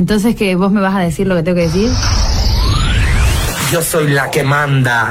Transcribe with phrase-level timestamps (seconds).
[0.00, 1.90] Entonces, que ¿Vos me vas a decir lo que tengo que decir?
[3.70, 5.10] Yo soy la que manda.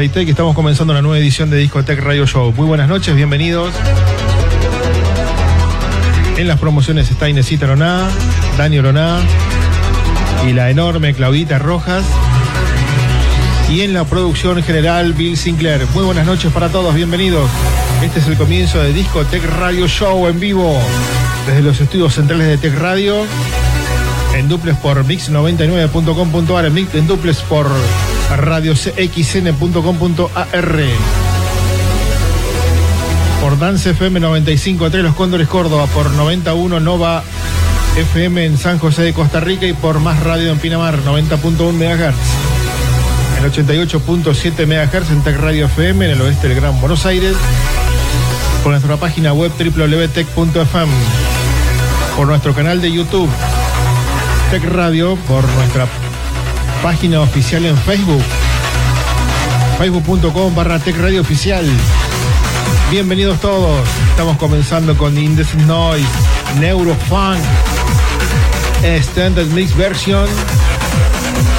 [0.00, 2.54] Soy DJ Tech y estamos comenzando una nueva edición de Discotech Radio Show.
[2.56, 3.70] Muy buenas noches, bienvenidos.
[6.38, 8.08] En las promociones está Inesita Roná,
[8.56, 9.18] Dani Roná
[10.48, 12.02] y la enorme Claudita Rojas.
[13.68, 15.86] Y en la producción general, Bill Sinclair.
[15.92, 17.50] Muy buenas noches para todos, bienvenidos.
[18.02, 20.80] Este es el comienzo de Discotech Radio Show en vivo
[21.46, 23.26] desde los estudios centrales de Tech Radio
[24.34, 27.66] en duples por mix99.com.ar, en, mix- en duples por
[28.36, 30.74] radiocxn.com.ar,
[33.40, 37.22] por Dance FM 95.3 Los Cóndores Córdoba, por 91 Nova
[37.96, 39.66] FM en San José de Costa Rica.
[39.66, 42.14] Y por Más Radio en Pinamar 90.1 MHz.
[43.38, 47.34] En 88.7 MHz en Tech Radio FM en el oeste del Gran Buenos Aires,
[48.62, 50.92] por nuestra página web www.tech.fm,
[52.16, 53.30] por nuestro canal de YouTube
[54.50, 55.86] Tech Radio, por nuestra
[56.82, 58.22] página oficial en Facebook,
[59.78, 61.66] facebook.com barra Tech Radio Oficial.
[62.90, 66.06] Bienvenidos todos, estamos comenzando con Indecent Noise,
[66.58, 67.40] Neurofunk,
[68.82, 70.26] Standard Mix Version.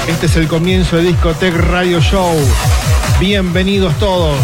[0.08, 2.36] Este es el comienzo de Discotech Radio Show.
[3.20, 4.36] Bienvenidos todos.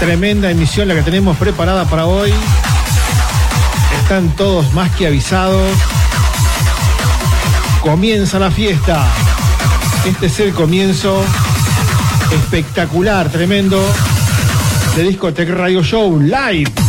[0.00, 2.32] Tremenda emisión la que tenemos preparada para hoy.
[4.02, 5.93] Están todos más que avisados.
[7.84, 9.06] Comienza la fiesta.
[10.06, 11.22] Este es el comienzo
[12.32, 13.78] espectacular, tremendo
[14.96, 16.83] de Discotech Radio Show Live.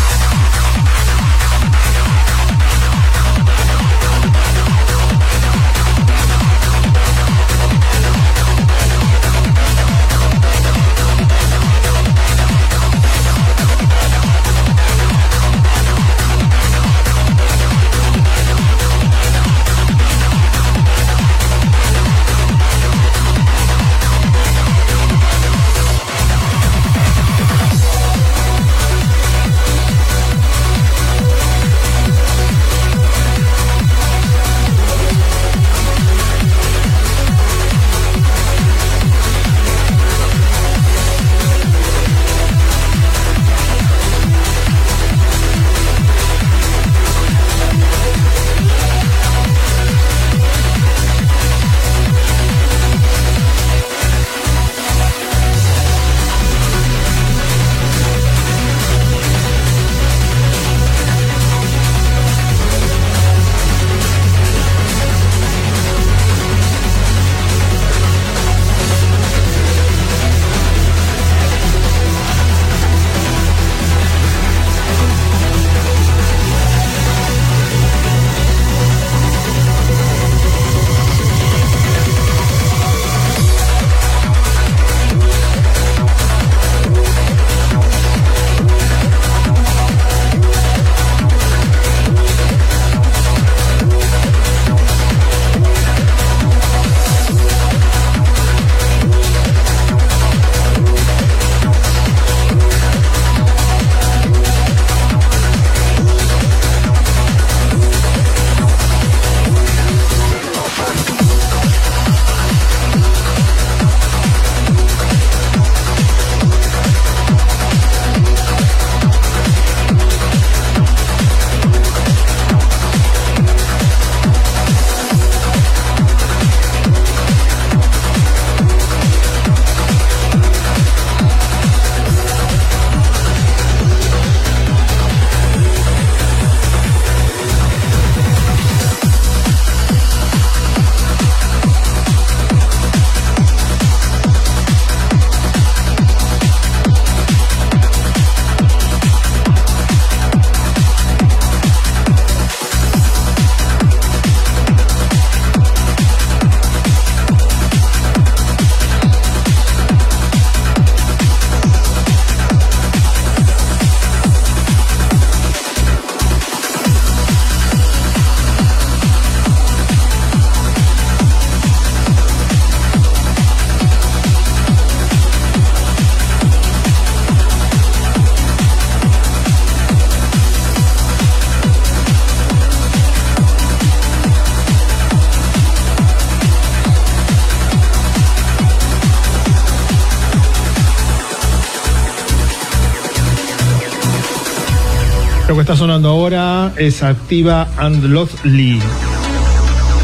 [195.56, 198.80] Que está sonando ahora es Activa and Lovely.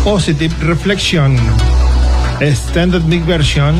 [0.03, 1.35] Positive Reflection.
[2.39, 3.75] Extended Big Version.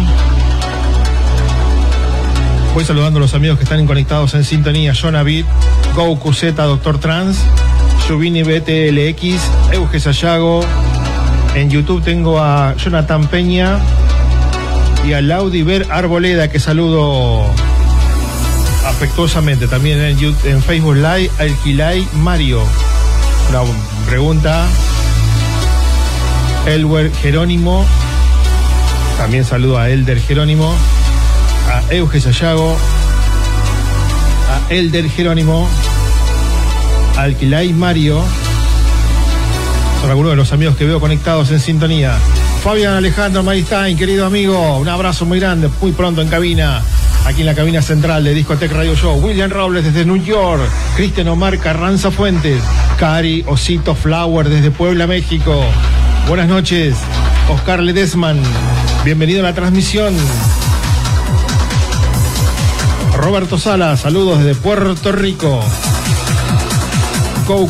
[2.73, 4.93] Voy saludando a los amigos que están conectados en sintonía.
[4.93, 5.45] Jonavit,
[5.95, 7.37] Goku Z, Doctor Trans,
[8.09, 9.39] Yubini BTLX,
[9.71, 10.65] Euge Sayago.
[11.55, 13.79] En YouTube tengo a Jonathan Peña
[15.07, 17.45] y a Laudiver Arboleda, que saludo
[18.85, 19.67] afectuosamente.
[19.67, 22.61] También en, Facebook Live, Alquilay Mario.
[23.49, 23.61] Una
[24.07, 24.67] pregunta.
[26.65, 27.85] Elwer Jerónimo.
[29.17, 30.73] También saludo a Elder Jerónimo
[31.71, 32.75] a Euge Sayago,
[34.49, 35.67] a Elder Jerónimo,
[37.17, 38.21] a Alquilay Mario.
[40.01, 42.17] Son algunos de los amigos que veo conectados en sintonía.
[42.63, 46.81] Fabián Alejandro Maristain, querido amigo, un abrazo muy grande, muy pronto en cabina,
[47.25, 49.19] aquí en la cabina central de Discotech Radio Show.
[49.23, 50.61] William Robles desde New York,
[50.95, 52.61] Cristian Omar Carranza Fuentes,
[52.97, 55.63] Cari Osito Flower desde Puebla, México.
[56.27, 56.95] Buenas noches,
[57.49, 58.41] Oscar Ledesman,
[59.03, 60.15] bienvenido a la transmisión.
[63.15, 65.61] Roberto Sala, saludos desde Puerto Rico.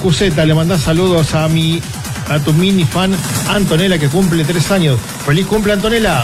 [0.01, 1.81] Cuseta, le mandás saludos a mi
[2.29, 3.12] a tu mini fan
[3.50, 5.00] Antonella que cumple tres años.
[5.25, 6.24] Feliz cumple Antonella.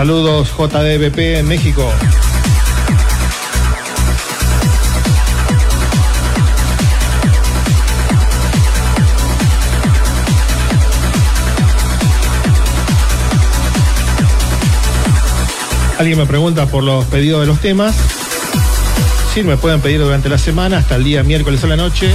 [0.00, 1.86] Saludos JDBP en México.
[15.98, 17.94] Alguien me pregunta por los pedidos de los temas.
[19.34, 22.10] Sí, me pueden pedir durante la semana hasta el día miércoles a la noche.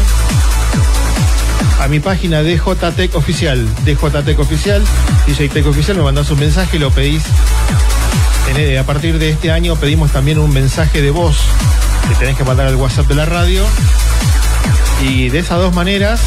[1.86, 4.84] A mi página de JTEC Oficial, de JTEC Oficial,
[5.27, 7.22] DJ Tech Oficial, me mandás un mensaje y lo pedís.
[8.80, 11.38] a partir de este año pedimos también un mensaje de voz
[12.10, 13.63] que tenés que mandar al WhatsApp de la radio.
[15.04, 16.22] Y de esas dos maneras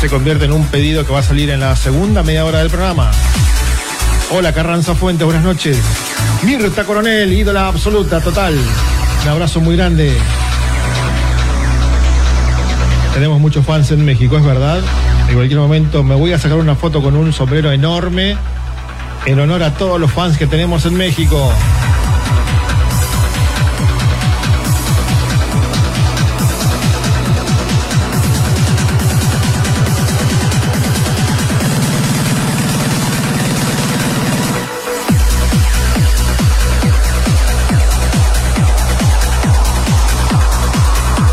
[0.00, 2.68] se convierte en un pedido que va a salir en la segunda media hora del
[2.68, 3.12] programa.
[4.32, 5.78] Hola Carranza Fuentes, buenas noches.
[6.42, 8.58] Mirta Coronel, ídola absoluta, total.
[9.22, 10.16] Un abrazo muy grande.
[13.14, 14.80] Tenemos muchos fans en México, es verdad.
[15.28, 18.36] En cualquier momento me voy a sacar una foto con un sombrero enorme
[19.26, 21.52] en honor a todos los fans que tenemos en México.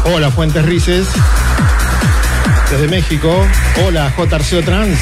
[0.09, 1.07] Hola Fuentes Rices.
[2.71, 3.45] Desde México.
[3.85, 4.39] Hola J.
[4.63, 4.97] Trans.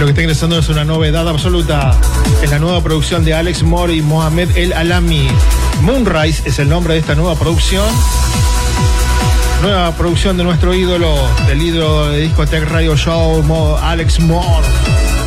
[0.00, 1.94] Lo que está ingresando es una novedad absoluta.
[2.42, 5.28] Es la nueva producción de Alex Moore y Mohamed El Alami.
[5.82, 7.84] Moonrise es el nombre de esta nueva producción.
[9.60, 11.14] Nueva producción de nuestro ídolo,
[11.46, 13.44] del ídolo de Discotech Radio Show,
[13.76, 14.66] Alex Moore,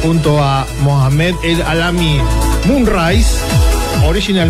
[0.01, 2.19] junto a Mohamed El Alami.
[2.65, 3.37] Moonrise,
[4.03, 4.49] Original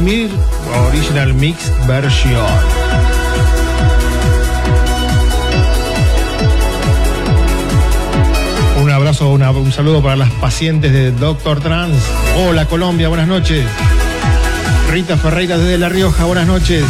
[0.87, 3.12] Original Mix Version.
[9.21, 11.95] Un saludo para las pacientes de Doctor Trans.
[12.47, 13.63] Hola Colombia, buenas noches.
[14.89, 16.83] Rita Ferreira desde La Rioja, buenas noches.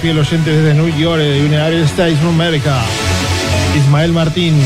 [0.00, 2.80] Fiel oyente desde New York, de United States of America.
[3.76, 4.58] Ismael Martín.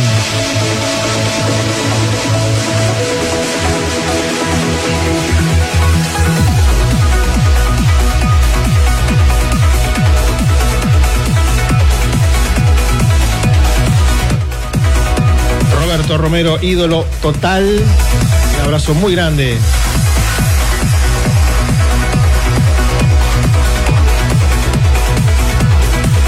[15.80, 17.82] Roberto Romero, ídolo total.
[18.54, 19.58] Un abrazo muy grande.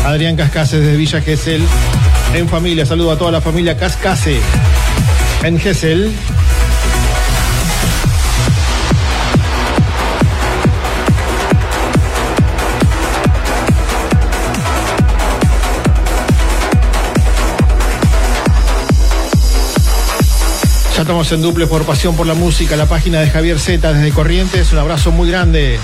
[0.07, 1.63] Adrián Cascase desde Villa Gesell.
[2.33, 4.39] En familia, saludo a toda la familia Cascase.
[5.43, 6.13] En Gesell.
[20.95, 24.13] Ya estamos en duple por pasión por la música, la página de Javier Z desde
[24.13, 24.73] Corrientes.
[24.73, 25.81] Un abrazo muy grande.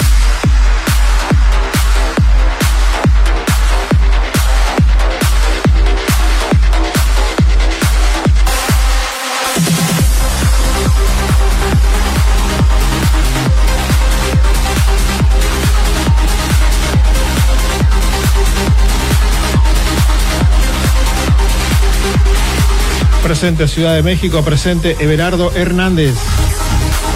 [23.22, 26.14] Presente Ciudad de México, presente Everardo Hernández.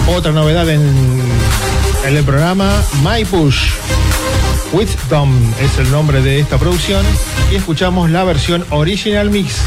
[0.07, 0.81] Otra novedad en,
[2.05, 3.71] el programa My Push.
[4.71, 5.29] Wisdom
[5.61, 7.05] es el nombre de esta producción
[7.51, 9.61] y escuchamos la versión original mix.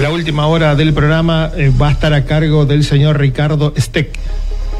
[0.00, 4.10] La última hora del programa eh, va a estar a cargo del señor Ricardo Steck,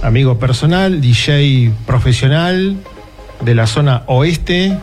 [0.02, 2.76] amigo personal, DJ profesional
[3.40, 4.76] de la zona oeste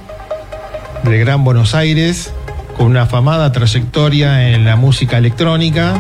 [1.04, 2.34] de Gran Buenos Aires,
[2.78, 5.94] con una afamada trayectoria en la música electrónica,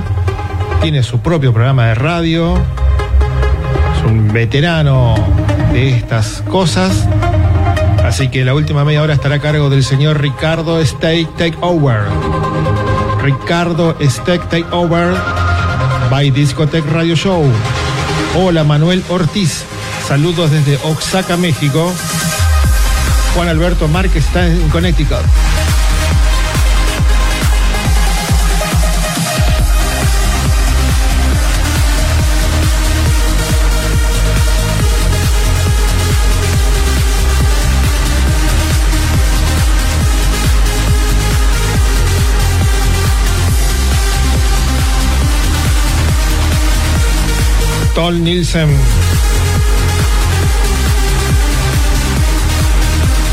[0.82, 5.16] tiene su propio programa de radio, es un veterano
[5.72, 7.08] de estas cosas.
[8.04, 12.02] Así que la última media hora estará a cargo del señor Ricardo Steak Takeover.
[13.22, 15.16] Ricardo Steak Takeover
[16.10, 17.44] by Discotech Radio Show.
[18.38, 19.64] Hola Manuel Ortiz,
[20.08, 21.92] saludos desde Oaxaca, México.
[23.36, 25.51] Juan Alberto Márquez está en Connecticut.
[47.94, 48.70] Tol Nielsen.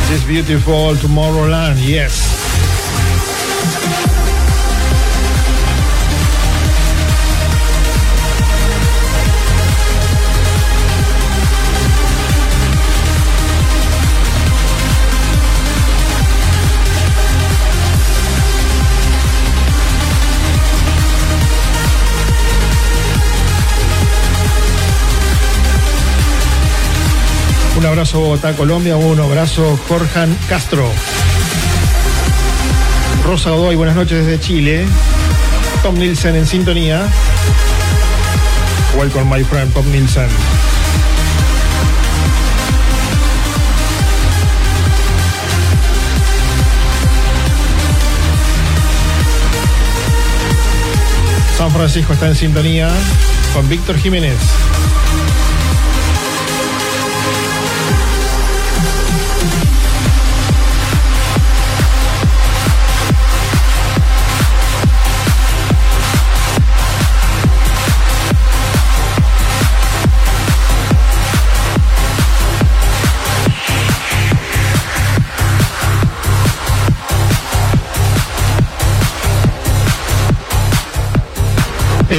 [0.09, 2.38] This beautiful Tomorrowland, yes.
[27.79, 28.97] Un abrazo Bogotá, Colombia.
[28.97, 30.91] Un abrazo Jorjan Castro.
[33.25, 34.85] Rosa Godoy, buenas noches desde Chile.
[35.85, 37.07] Tom Nielsen en sintonía.
[38.97, 40.27] Welcome my friend Tom Nielsen.
[51.57, 52.91] San Francisco está en sintonía
[53.55, 54.37] con Víctor Jiménez.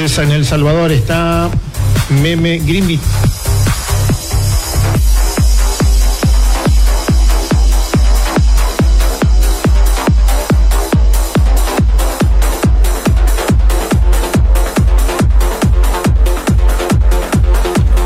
[0.00, 1.50] En El Salvador está
[2.22, 3.02] Meme Greenbit.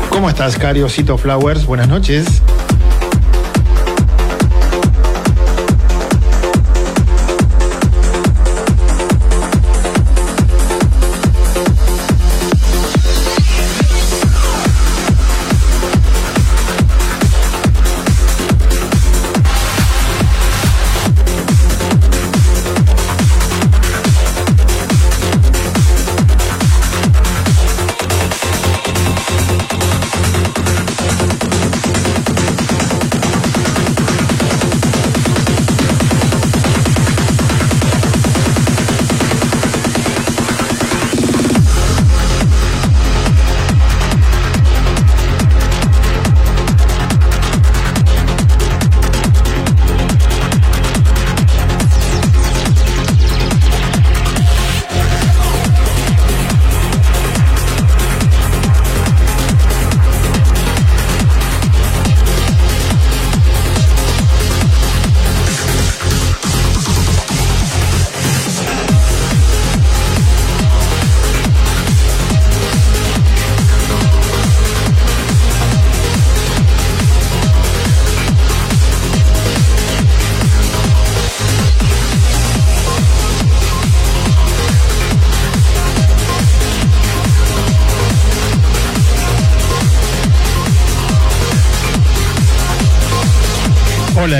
[0.09, 1.65] ¿Cómo estás, Cariocito Flowers?
[1.65, 2.41] Buenas noches.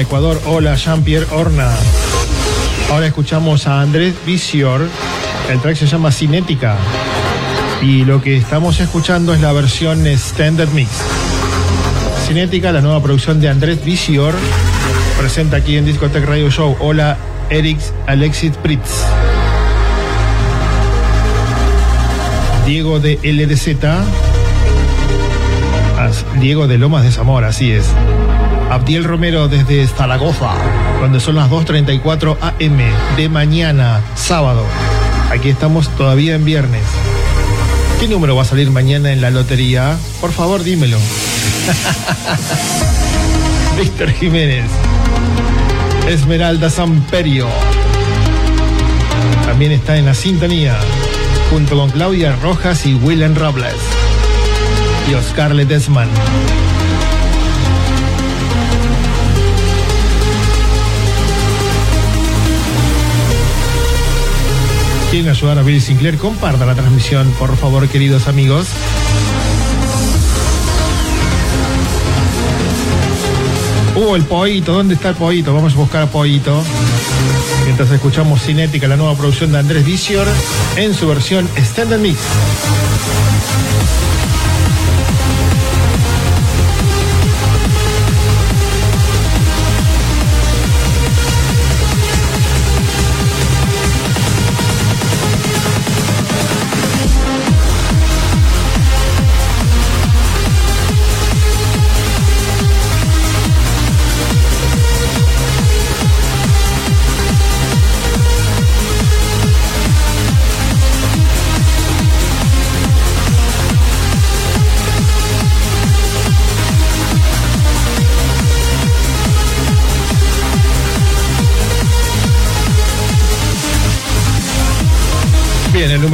[0.06, 1.72] Ecuador, hola Jean-Pierre Horna.
[2.92, 4.88] Ahora escuchamos a Andrés Visior.
[5.50, 6.78] El track se llama Cinética.
[7.82, 10.92] Y lo que estamos escuchando es la versión Standard Mix.
[12.28, 14.36] Cinética, la nueva producción de Andrés Visior,
[15.18, 16.78] presenta aquí en Discotech Radio Show.
[16.80, 17.18] Hola
[17.50, 19.04] Eric Alexis Pritz.
[22.68, 23.76] Diego de LDZ.
[26.40, 27.86] Diego de Lomas de Zamora, así es.
[28.76, 30.52] Abdiel Romero desde Zaragoza,
[31.00, 32.78] donde son las 2.34 am
[33.16, 34.66] de mañana, sábado.
[35.32, 36.84] Aquí estamos todavía en viernes.
[38.02, 39.98] ¿Qué número va a salir mañana en la lotería?
[40.20, 40.98] Por favor, dímelo.
[43.80, 44.66] Víctor Jiménez.
[46.10, 47.48] Esmeralda Samperio.
[49.46, 50.76] También está en la sintonía,
[51.50, 53.78] junto con Claudia Rojas y Willem Robles.
[55.10, 56.10] Y Oscar Ledesman.
[65.16, 68.68] Quieren ayudar a Bill Sinclair, comparta la transmisión, por favor, queridos amigos.
[73.96, 75.54] Uh, el pollito, ¿dónde está el pollito?
[75.54, 76.62] Vamos a buscar a pollito.
[77.64, 80.28] Mientras escuchamos Cinética, la nueva producción de Andrés Visior,
[80.76, 82.20] en su versión Standard Mix.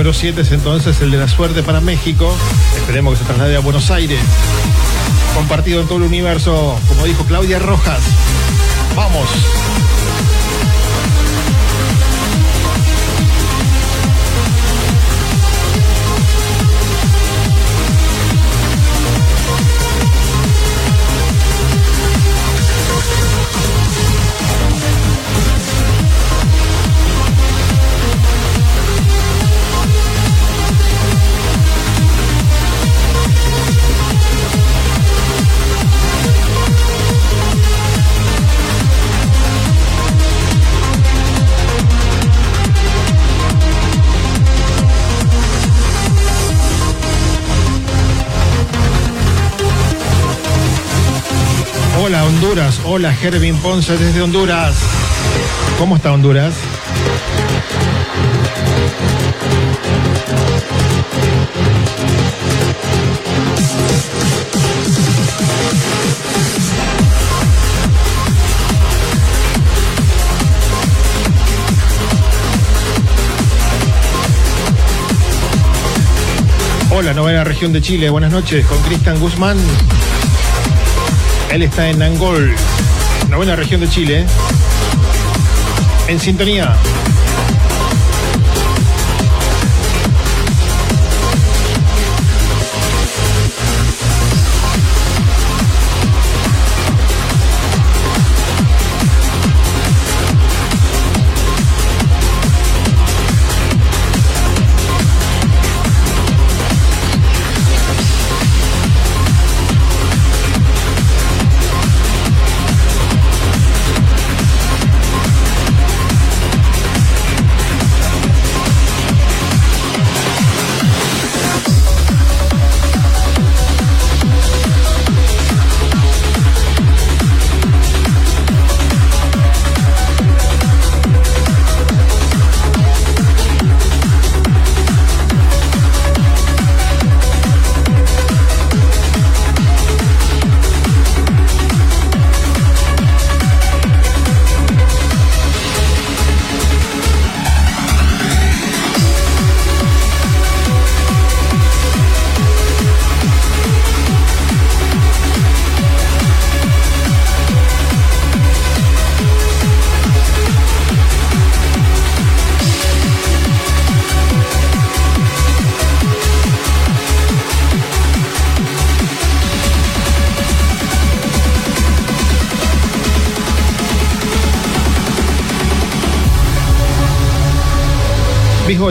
[0.02, 2.36] Número 7 es entonces el de la suerte para México.
[2.76, 4.20] Esperemos que se traslade a Buenos Aires.
[5.36, 8.02] Compartido en todo el universo, como dijo Claudia Rojas.
[8.96, 9.30] Vamos.
[52.94, 54.76] Hola Gervin Ponce desde Honduras.
[55.80, 56.54] ¿Cómo está Honduras?
[76.94, 78.10] Hola la novena región de Chile.
[78.10, 79.58] Buenas noches con Cristian Guzmán.
[81.52, 82.56] Él está en Angol,
[83.30, 84.26] novena región de Chile.
[86.08, 86.78] En sintonía.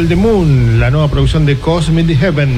[0.08, 2.54] The Moon, la nueva producción de Cosmic Heaven.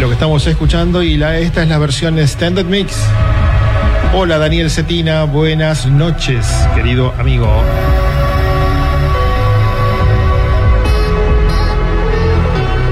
[0.00, 2.96] Lo que estamos escuchando y esta es la versión Standard Mix.
[4.14, 7.48] Hola Daniel Cetina, buenas noches, querido amigo.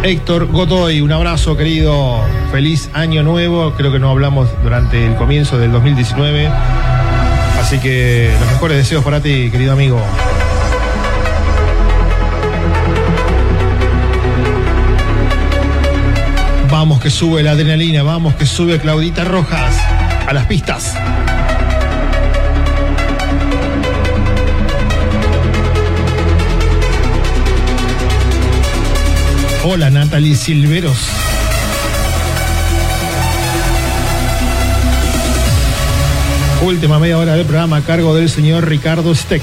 [0.02, 5.58] Héctor Godoy, un abrazo querido, feliz año nuevo, creo que no hablamos durante el comienzo
[5.58, 6.48] del 2019,
[7.60, 10.00] así que los mejores deseos para ti, querido amigo.
[17.04, 19.76] Que sube la adrenalina, vamos que sube Claudita Rojas
[20.26, 20.94] a las pistas.
[29.64, 30.96] Hola Natalie Silveros.
[36.62, 39.42] Última media hora del programa a cargo del señor Ricardo Steck.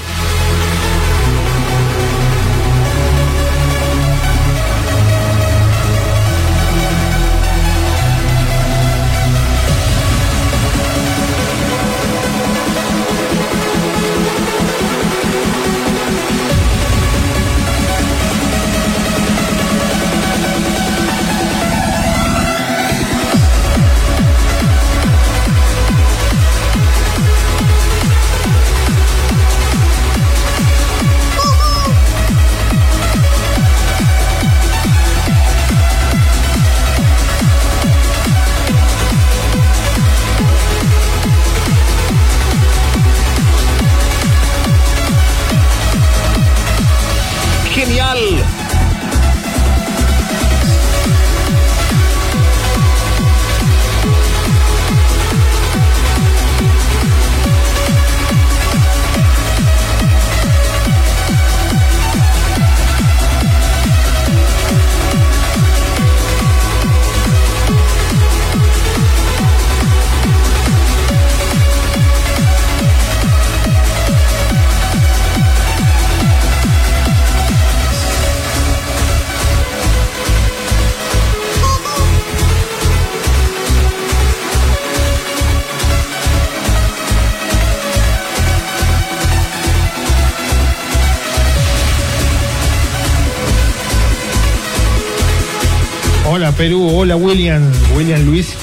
[96.61, 97.59] Perú, hola William,
[97.95, 98.53] William Luis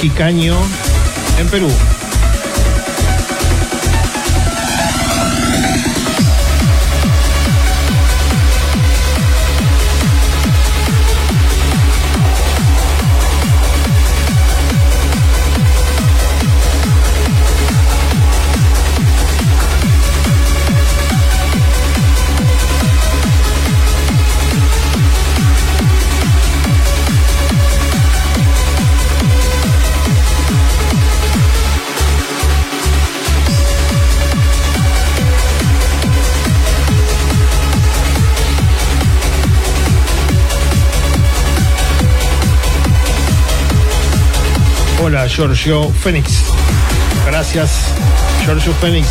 [0.00, 0.56] Quicaño
[1.40, 1.68] en Perú.
[45.08, 46.44] Hola, Giorgio Fénix.
[47.24, 47.94] Gracias,
[48.44, 49.08] Giorgio Fénix.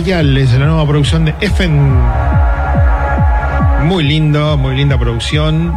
[0.00, 1.78] Ayales, la nueva producción de Effen.
[3.84, 5.74] Muy lindo, muy linda producción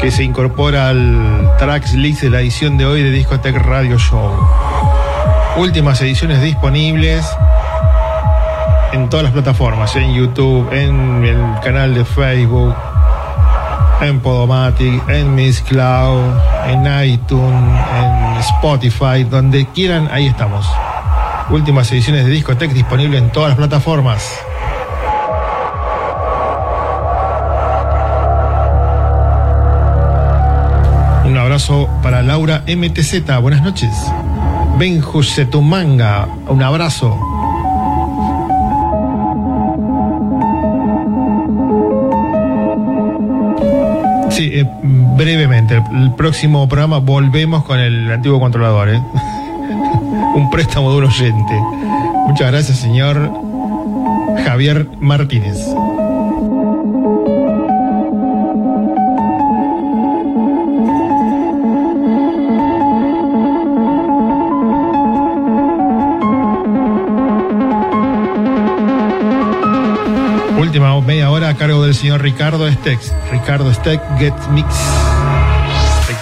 [0.00, 4.28] que se incorpora al tracks list de la edición de hoy de Discotech Radio Show.
[5.56, 7.24] Últimas ediciones disponibles
[8.92, 12.74] en todas las plataformas, en YouTube, en el canal de Facebook,
[14.00, 16.24] en Podomatic, en Miss Cloud,
[16.66, 20.66] en iTunes, en Spotify, donde quieran, ahí estamos.
[21.50, 24.40] Últimas ediciones de Discotech disponible en todas las plataformas.
[31.26, 33.40] Un abrazo para Laura MTZ.
[33.42, 33.90] Buenas noches.
[34.78, 36.26] Benju Setumanga.
[36.48, 37.18] Un abrazo.
[44.30, 45.82] Sí, eh, brevemente.
[45.92, 48.88] El próximo programa volvemos con el antiguo controlador.
[48.88, 49.00] ¿eh?
[50.34, 51.54] Un préstamo de un oyente.
[52.26, 53.30] Muchas gracias, señor
[54.44, 55.58] Javier Martínez.
[70.58, 73.14] Última media hora a cargo del señor Ricardo Stex.
[73.30, 75.13] Ricardo Steck Get Mix.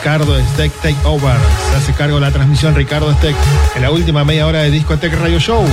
[0.03, 1.37] Ricardo Steck Take Over.
[1.71, 3.37] Se hace cargo de la transmisión Ricardo Steck
[3.77, 5.65] en la última media hora de Discotech Radio Show.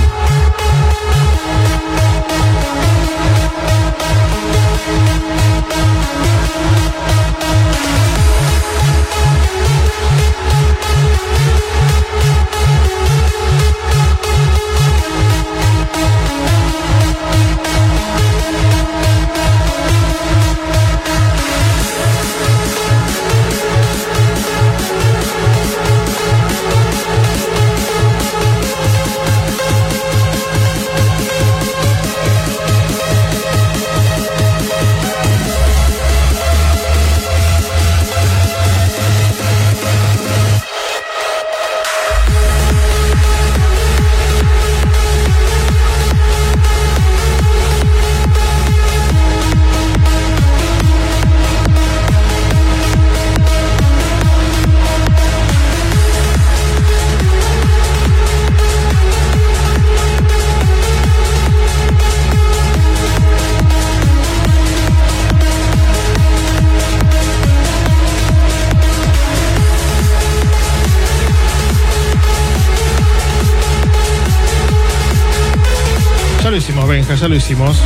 [77.20, 77.76] Ya lo hicimos.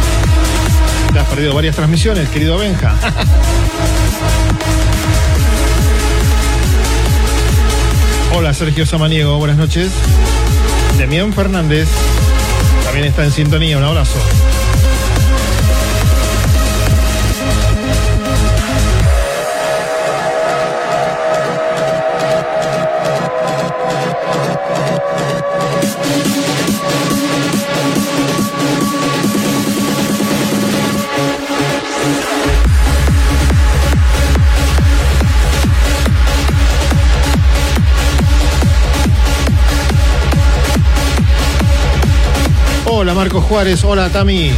[1.12, 2.94] Te has perdido varias transmisiones, querido Benja.
[8.34, 9.90] Hola, Sergio Samaniego, buenas noches.
[10.98, 11.88] Demián Fernández
[12.84, 14.20] también está en sintonía, un abrazo.
[43.24, 44.52] Hola Marco Juárez, hola Tami.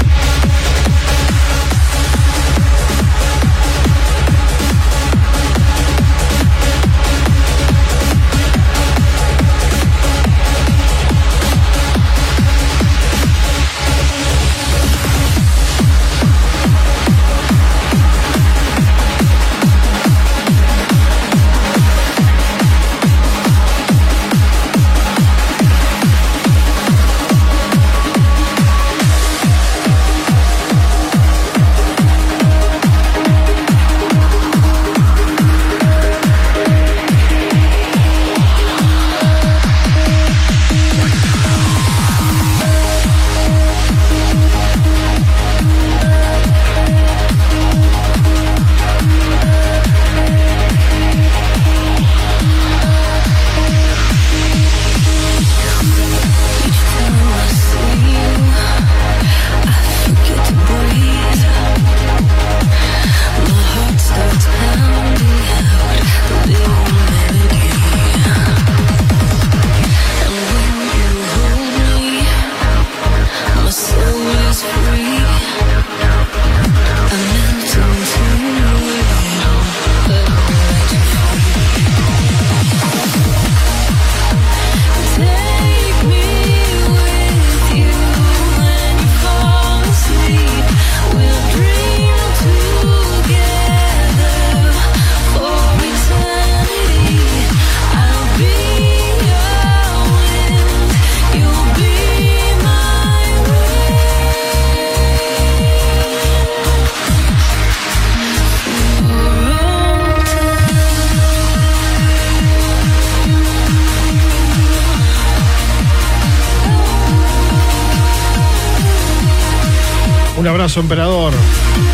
[120.76, 121.32] Abrazo, emperador.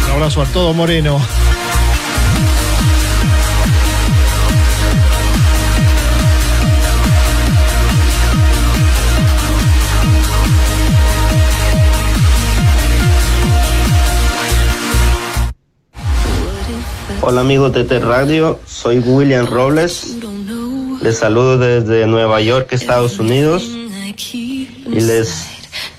[0.07, 1.21] Un abrazo a todo Moreno.
[17.25, 20.17] Hola amigos de T Radio, soy William Robles.
[21.03, 23.63] Les saludo desde Nueva York, Estados Unidos.
[23.65, 25.47] Y les,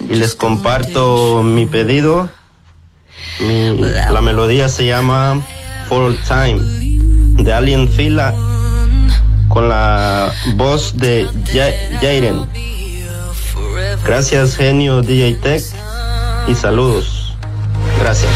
[0.10, 2.30] y les comparto mi pedido.
[3.48, 5.41] La melodía se llama
[5.89, 6.62] For All Time
[7.44, 8.34] de Alien Fila
[9.50, 12.46] con la voz de Ja- Jaden.
[14.06, 15.62] Gracias genio DJ Tech
[16.48, 17.36] y saludos.
[18.00, 18.32] Gracias.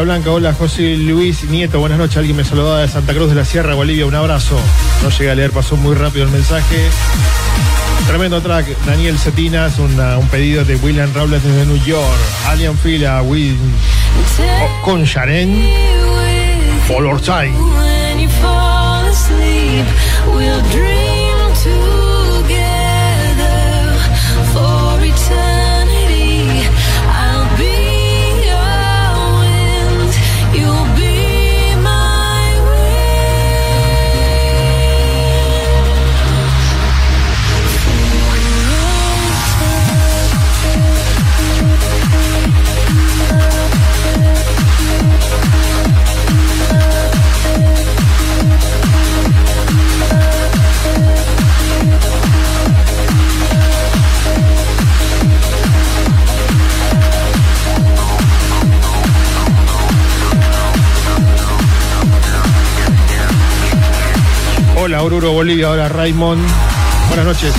[0.00, 2.16] Blanca, hola José Luis Nieto, buenas noches.
[2.16, 4.58] Alguien me saludaba de Santa Cruz de la Sierra, Bolivia, un abrazo.
[5.02, 6.76] No llegué a leer, pasó muy rápido el mensaje.
[8.06, 12.16] Tremendo track, Daniel Cetinas, una- un pedido de William Robles desde New York.
[12.48, 13.56] Alien Fila, Will,
[14.62, 15.62] oh, con Sharon,
[65.30, 66.42] Bolivia, hola Raymond.
[67.08, 67.54] Buenas noches.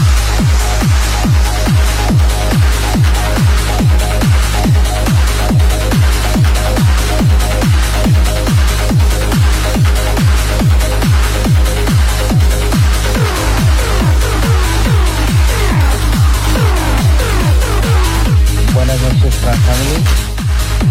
[18.73, 19.35] Buenas noches.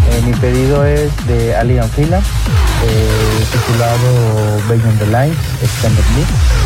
[0.09, 6.62] Eh, mi pedido es de Ali Anfila, eh, titulado Beyond the Lines, Extended Mix.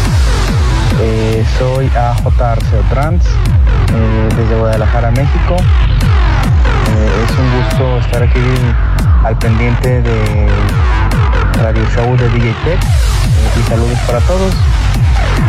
[1.00, 5.56] Eh, soy AJ Arceo Trans, eh, desde Guadalajara, México.
[6.90, 8.40] Eh, es un gusto estar aquí
[9.24, 10.50] al pendiente del
[11.62, 12.84] radio show de DJ Tech.
[12.84, 14.54] Eh, y saludos para todos.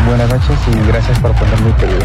[0.06, 2.04] Buenas noches y gracias por poner mi pedido.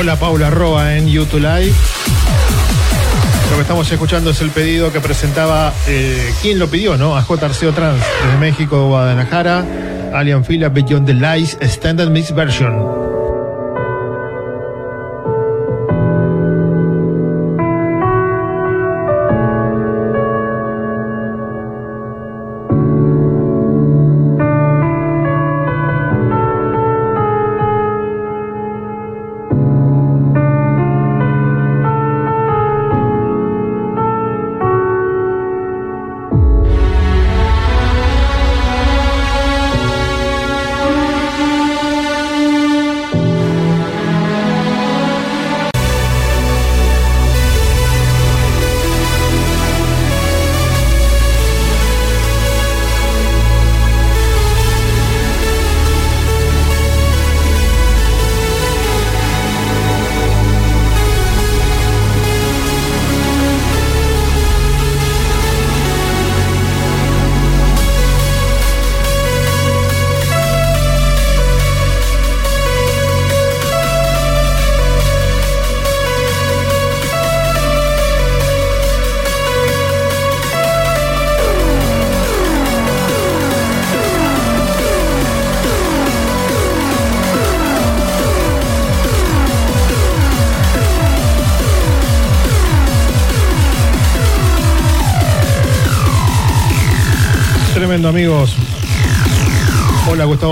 [0.00, 1.74] Hola Paula Roa en YouTube Live.
[3.50, 7.16] Lo que estamos escuchando es el pedido que presentaba, eh, ¿quién lo pidió, no?
[7.16, 7.46] A J.
[7.46, 9.64] Arceo Trans, desde México, Guadalajara,
[10.14, 13.07] Alien Fila, Beyond the Lies, Standard Mix Version.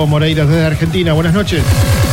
[0.07, 1.13] Hola Gustavo Moreira desde Argentina.
[1.13, 2.06] Buenas noches.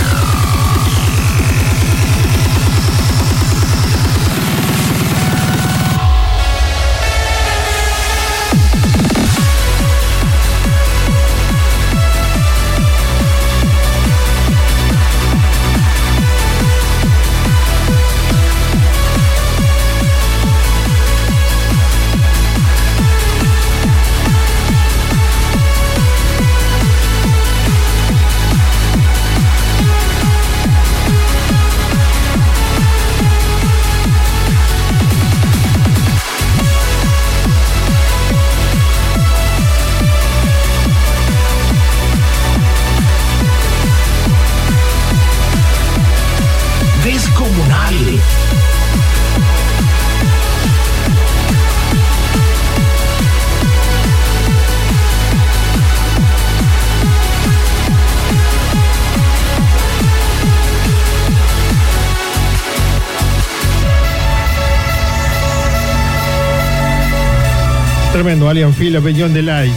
[68.53, 69.73] Alien Fila, Beyond the Lies.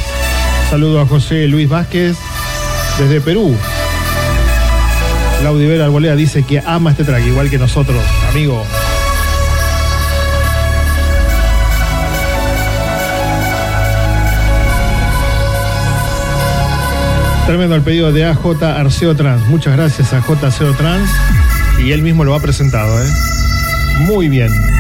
[0.69, 2.15] Saludo a José Luis Vázquez
[2.99, 3.57] desde Perú.
[5.43, 8.63] Laudi Vera Arboleda dice que ama este track, igual que nosotros, amigo.
[17.47, 19.47] Tremendo el pedido de AJ Arceo Trans.
[19.47, 21.09] Muchas gracias a AJ Arceo Trans.
[21.83, 23.09] Y él mismo lo ha presentado, ¿eh?
[24.01, 24.76] Muy bien.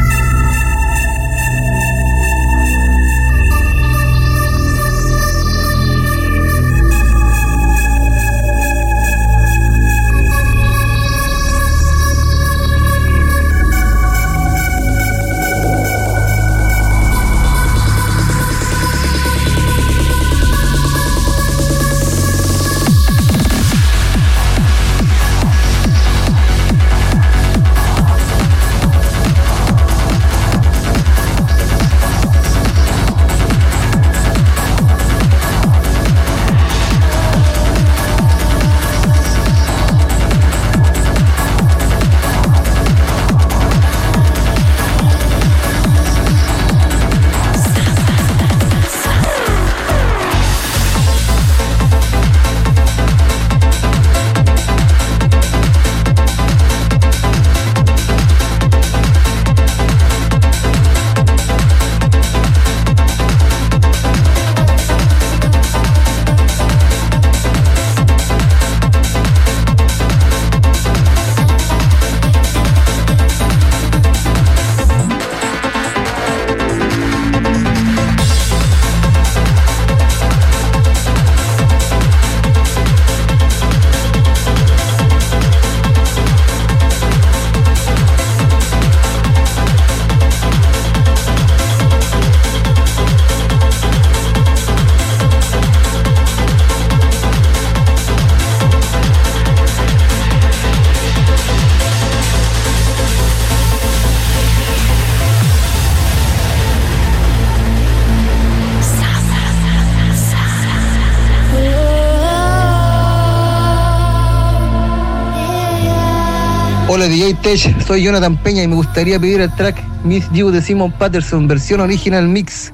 [117.86, 121.80] Soy Jonathan Peña y me gustaría pedir el track Miss You de Simon Patterson, versión
[121.80, 122.72] original mix.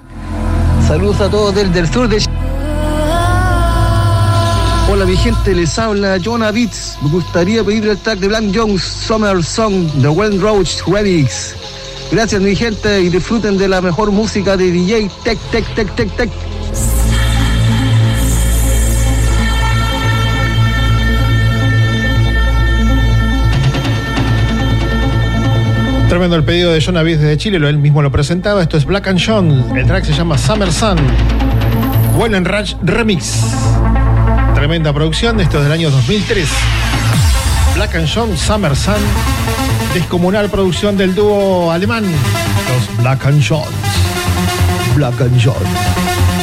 [0.88, 2.24] Saludos a todos del, del sur de
[4.90, 6.96] Hola mi gente, les habla Jonah Beats.
[7.02, 11.54] Me gustaría pedir el track de Blank Jones Summer Song de Well Roach Remix.
[12.10, 16.16] Gracias mi gente y disfruten de la mejor música de DJ Tech Tech Tech Tech
[16.16, 16.30] Tech.
[26.12, 28.60] Tremendo el pedido de John Avis desde Chile, él mismo lo presentaba.
[28.60, 29.74] Esto es Black and John.
[29.74, 30.98] El track se llama Summer Sun.
[32.18, 32.46] Well and
[32.82, 33.40] Remix.
[34.54, 36.46] Tremenda producción, esto es del año 2003.
[37.76, 38.92] Black and John, Summer Sun.
[39.94, 42.04] Descomunal producción del dúo alemán.
[42.04, 43.70] Los Black and Johns.
[44.94, 45.64] Black and John.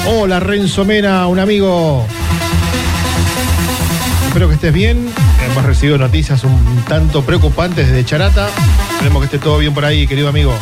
[0.08, 2.08] Hola Renzo Mena, un amigo.
[4.30, 5.12] Espero que estés bien.
[5.52, 8.50] Hemos recibido noticias un tanto preocupantes desde Charata.
[8.92, 10.54] Esperemos que esté todo bien por ahí, querido amigo.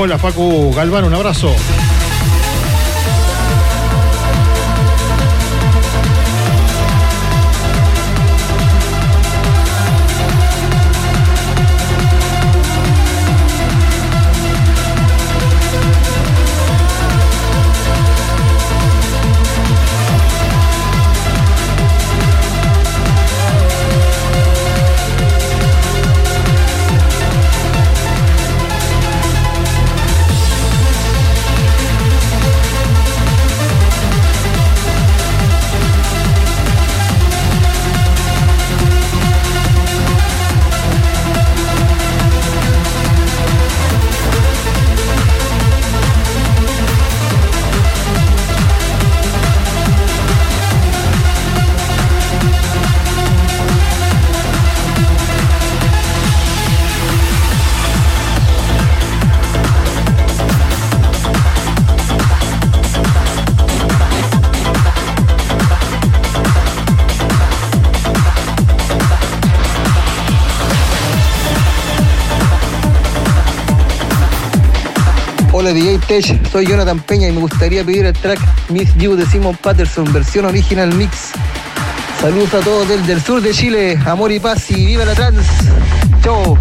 [0.00, 1.52] Hola Facu Galván, un abrazo.
[76.50, 78.40] Soy Jonathan Peña y me gustaría pedir el track
[78.70, 81.32] Miss You de Simon Patterson, versión original mix.
[82.18, 85.46] Saludos a todos del, del sur de Chile, amor y paz y viva la trans.
[86.22, 86.56] Chao.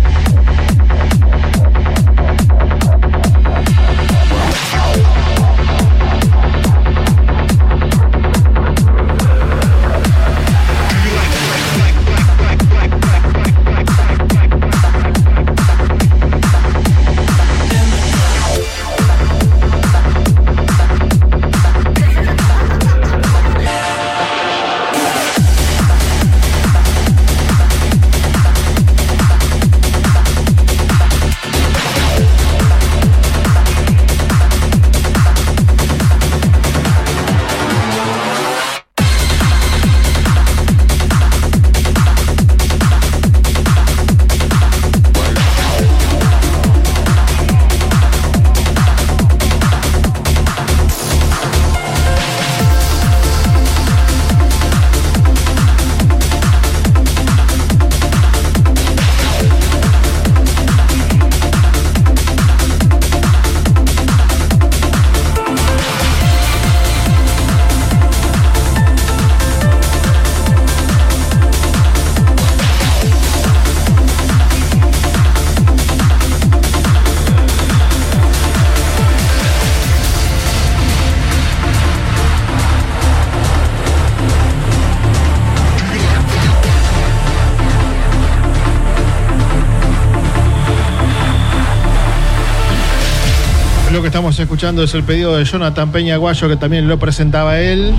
[93.97, 97.59] Lo que estamos escuchando es el pedido de Jonathan Peña Guayo, que también lo presentaba
[97.59, 97.95] él.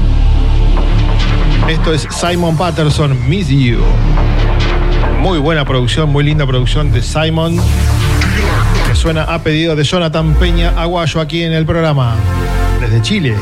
[1.68, 3.80] Esto es Simon Patterson, Miss You.
[5.20, 7.57] Muy buena producción, muy linda producción de Simon,
[8.86, 12.14] que suena a pedido de Jonathan Peña Aguayo aquí en el programa,
[12.80, 13.34] desde Chile.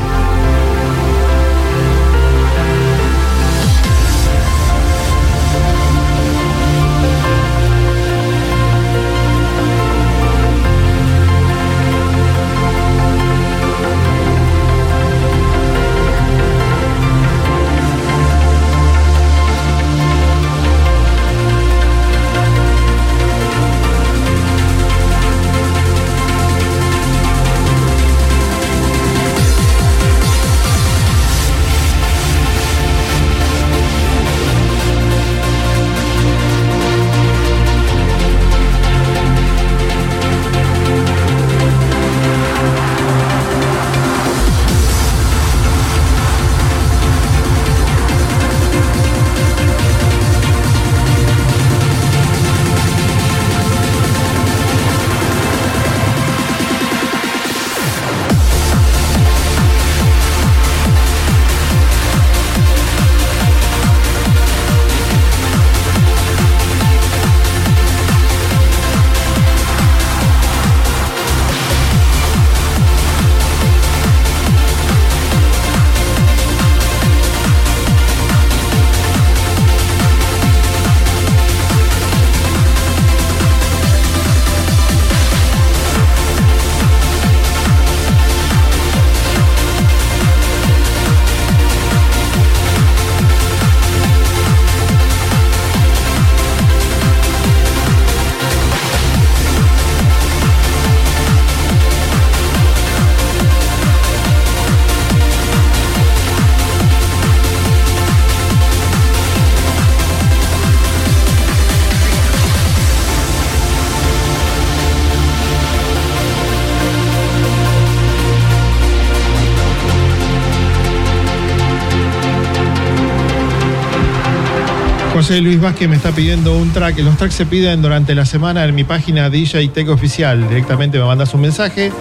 [125.29, 126.99] Luis Vázquez me está pidiendo un track.
[126.99, 130.47] Los tracks se piden durante la semana en mi página DJ Tech Oficial.
[130.47, 131.91] Directamente me mandas un mensaje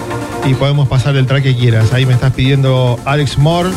[0.47, 1.93] y podemos pasar el track que quieras.
[1.93, 3.71] Ahí me estás pidiendo Alex Moore,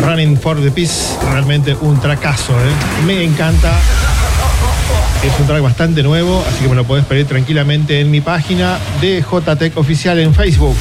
[0.00, 1.16] Running for the Peace.
[1.32, 3.04] Realmente un trackazo, ¿eh?
[3.04, 3.72] Me encanta.
[5.24, 8.78] Es un track bastante nuevo, así que me lo podés pedir tranquilamente en mi página
[9.00, 10.76] de JTech Oficial en Facebook.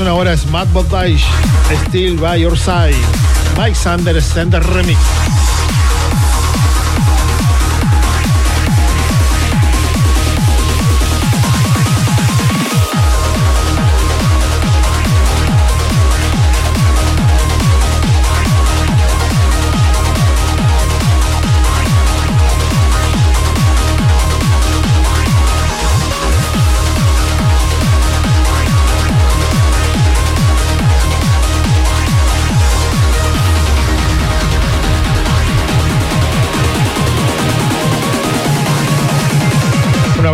[0.00, 1.22] Son ahora es Matt Bodice,
[1.88, 2.96] Still by Your Side,
[3.58, 4.96] Mike Sanders Standard Remix.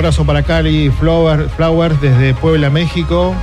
[0.07, 3.35] Abrazo para Cali Flower, Flowers desde Puebla, México.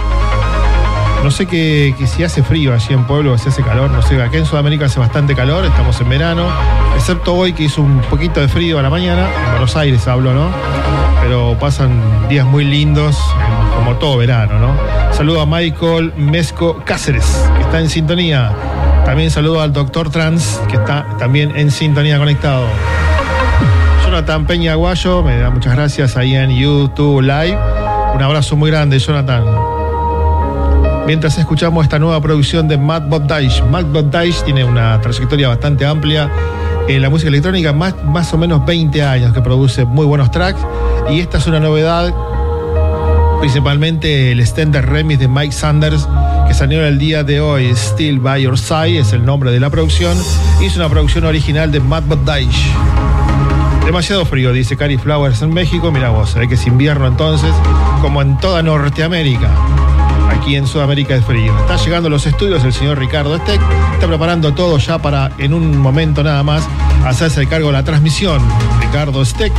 [1.22, 4.01] No sé que, que si hace frío allí en Pueblo o si hace calor, no
[4.01, 6.47] sé, acá en Sudamérica hace bastante calor, estamos en verano,
[6.95, 10.34] excepto hoy que hizo un poquito de frío a la mañana, en Buenos Aires hablo,
[10.34, 10.51] ¿no?
[11.22, 11.99] Pero pasan
[12.30, 13.20] días muy lindos,
[13.76, 15.14] como todo verano, ¿no?
[15.14, 18.53] Saludo a Michael Mesco Cáceres, que está en sintonía.
[19.03, 22.68] También saludo al doctor Trans, que está también en sintonía conectado.
[24.14, 27.57] Jonathan Peña Aguayo, me da muchas gracias ahí en YouTube Live.
[28.14, 29.43] Un abrazo muy grande, Jonathan.
[31.07, 33.64] Mientras escuchamos esta nueva producción de Matt Bodice.
[33.64, 36.30] Matt Bodice tiene una trayectoria bastante amplia
[36.88, 40.59] en la música electrónica, más, más o menos 20 años que produce muy buenos tracks.
[41.09, 42.14] Y esta es una novedad,
[43.39, 46.07] principalmente el Standard Remix de Mike Sanders,
[46.47, 47.72] que salió el día de hoy.
[47.76, 50.16] Still by Your Side es el nombre de la producción.
[50.61, 52.61] Y es una producción original de Matt Bodice.
[53.86, 55.91] Demasiado frío, dice Cari Flowers en México.
[55.91, 57.53] Mira vos, se ve que es invierno entonces,
[58.01, 59.51] como en toda Norteamérica.
[60.29, 61.57] Aquí en Sudamérica es frío.
[61.59, 63.61] Está llegando a los estudios el señor Ricardo Steck.
[63.93, 66.63] Está preparando todo ya para en un momento nada más
[67.05, 68.41] hacerse el cargo de la transmisión.
[68.79, 69.53] Ricardo Steck,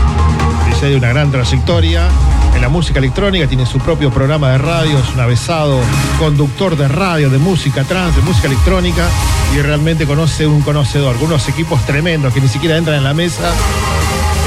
[0.68, 2.08] dice de una gran trayectoria
[2.54, 5.80] en la música electrónica, tiene su propio programa de radio, es un avesado
[6.18, 9.06] conductor de radio, de música trans, de música electrónica
[9.54, 13.14] y realmente conoce un conocedor, con unos equipos tremendos que ni siquiera entran en la
[13.14, 13.52] mesa.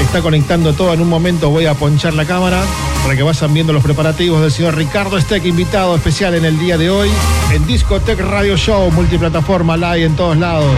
[0.00, 0.94] Está conectando todo.
[0.94, 2.62] En un momento voy a ponchar la cámara
[3.02, 6.78] para que vayan viendo los preparativos del señor Ricardo Steck, invitado especial en el día
[6.78, 7.10] de hoy
[7.52, 10.72] en Discotech Radio Show, multiplataforma live en todos lados.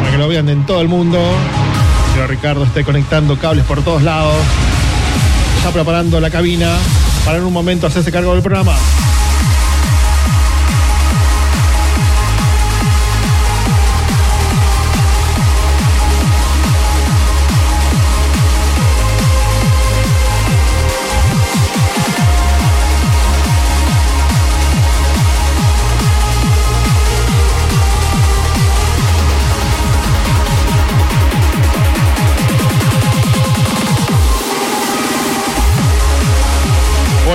[0.00, 1.18] Para que lo vean en todo el mundo.
[1.18, 4.36] El señor Ricardo esté conectando cables por todos lados.
[5.58, 6.76] Está preparando la cabina
[7.24, 8.74] para en un momento hacerse cargo del programa.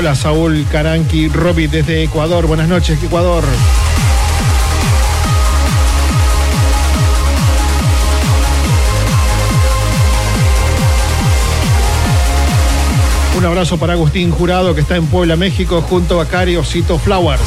[0.03, 2.45] Hola Saúl Caranqui, Robbie desde Ecuador.
[2.45, 3.41] Buenas noches, Ecuador.
[13.37, 17.41] Un abrazo para Agustín Jurado que está en Puebla, México, junto a Cari Osito Flowers.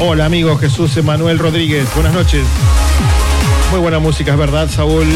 [0.00, 2.42] Hola amigo Jesús Emanuel Rodríguez, buenas noches.
[3.70, 5.06] Muy buena música, es verdad, Saúl.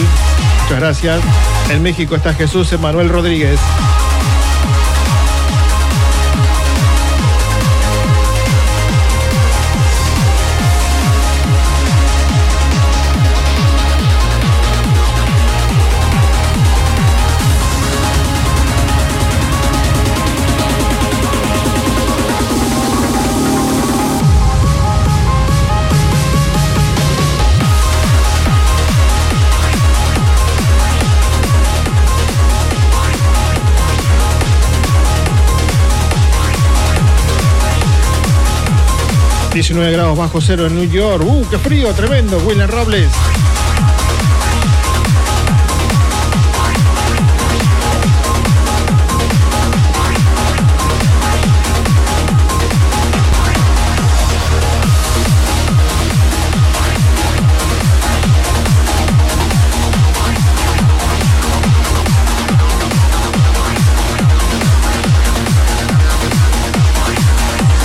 [0.65, 1.21] Muchas gracias.
[1.69, 3.61] En México está Jesús Emanuel Rodríguez.
[39.55, 41.25] ...19 grados bajo cero en New York.
[41.25, 41.93] ¡Uh, qué frío!
[41.93, 42.39] Tremendo.
[42.39, 43.09] William Robles.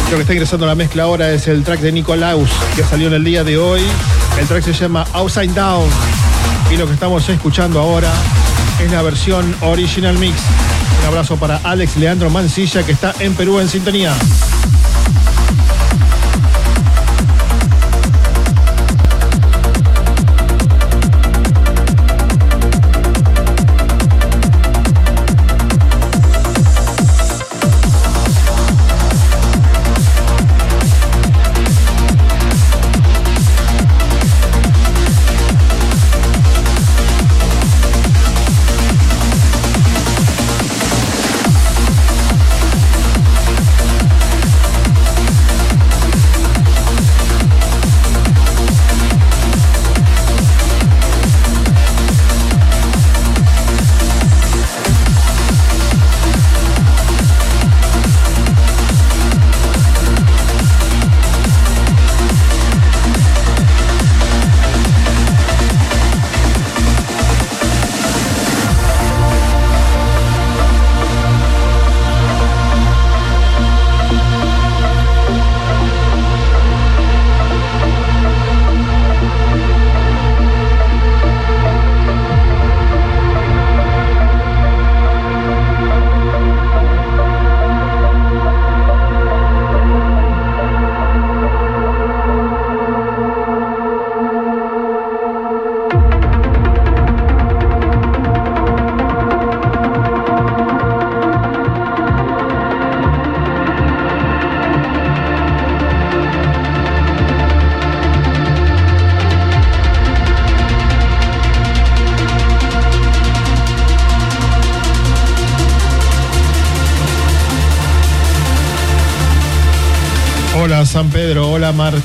[0.09, 3.09] Lo que está ingresando a la mezcla ahora es el track de Nicolaus, que salió
[3.09, 3.81] en el día de hoy.
[4.39, 5.87] El track se llama Outside Down.
[6.71, 8.11] Y lo que estamos escuchando ahora
[8.83, 10.35] es la versión Original Mix.
[11.01, 14.15] Un abrazo para Alex Leandro Mancilla, que está en Perú en sintonía.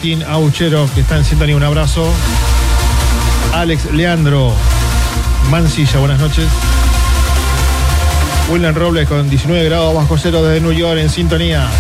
[0.05, 2.07] Martín Auchero, que está en sintonía, un abrazo.
[3.55, 4.53] Alex Leandro
[5.51, 6.47] Mancilla, buenas noches.
[8.51, 11.71] William Robles con 19 grados bajo cero desde New York en sintonía.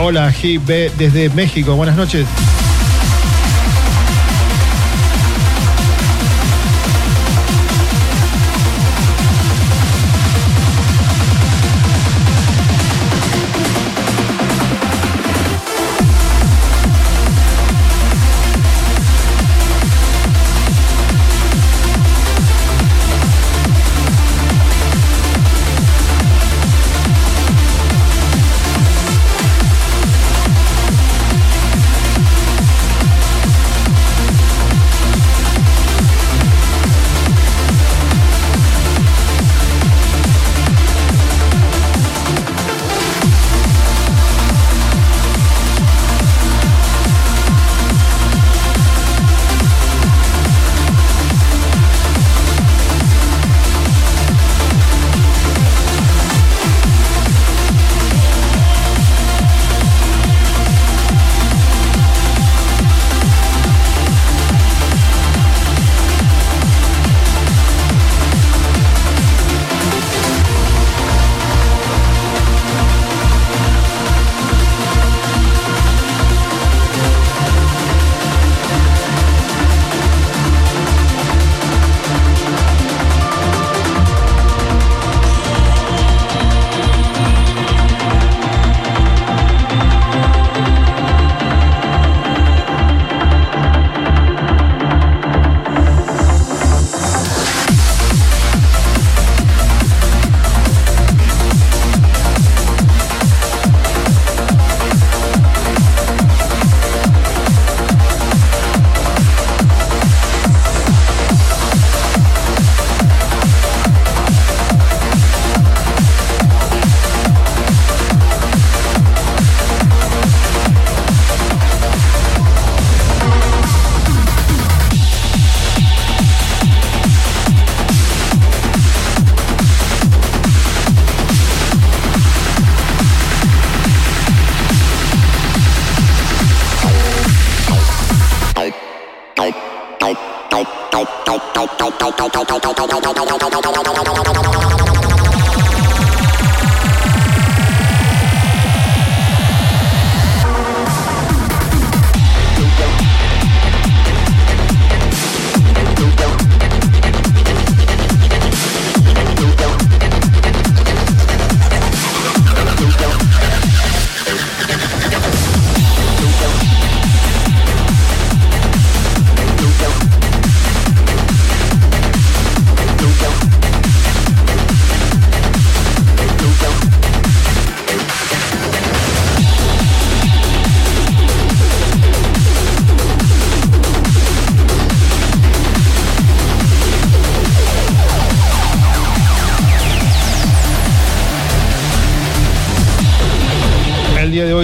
[0.00, 1.74] Hola, GB desde México.
[1.74, 2.24] Buenas noches.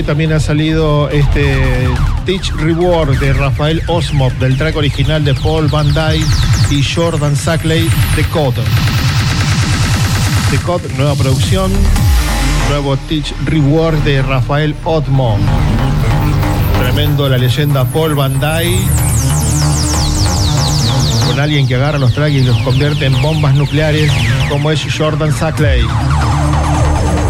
[0.05, 1.89] También ha salido este
[2.27, 6.27] Teach Reward de Rafael Osmop del track original de Paul Van Dyke
[6.71, 8.63] y Jordan Sackley, The Code.
[10.51, 11.73] The Code, nueva producción,
[12.69, 15.39] nuevo Teach Reward de Rafael Osmop.
[16.81, 18.81] Tremendo la leyenda Paul Van Dyke.
[21.27, 24.13] Con alguien que agarra los tracks y los convierte en bombas nucleares,
[24.49, 25.83] como es Jordan Sackley.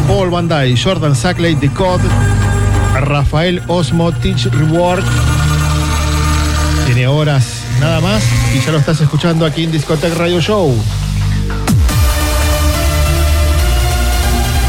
[0.08, 2.02] Paul Van Dyke, Jordan Sackley, The Code,
[3.05, 5.05] Rafael Osmo, Teach Reward.
[6.86, 8.22] Tiene horas nada más
[8.55, 10.74] y ya lo estás escuchando aquí en Discotech Radio Show.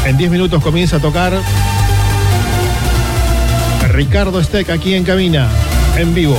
[0.04, 1.32] En 10 minutos comienza a tocar
[3.88, 5.48] Ricardo Steck aquí en cabina,
[5.96, 6.36] en vivo.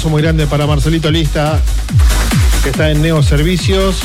[0.00, 1.60] Abrazo muy grande para Marcelito Lista,
[2.62, 4.00] que está en Neo Servicios,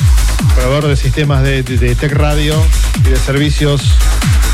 [0.53, 2.53] proveedor de sistemas de, de- de Tech Radio
[2.99, 3.81] y de servicios.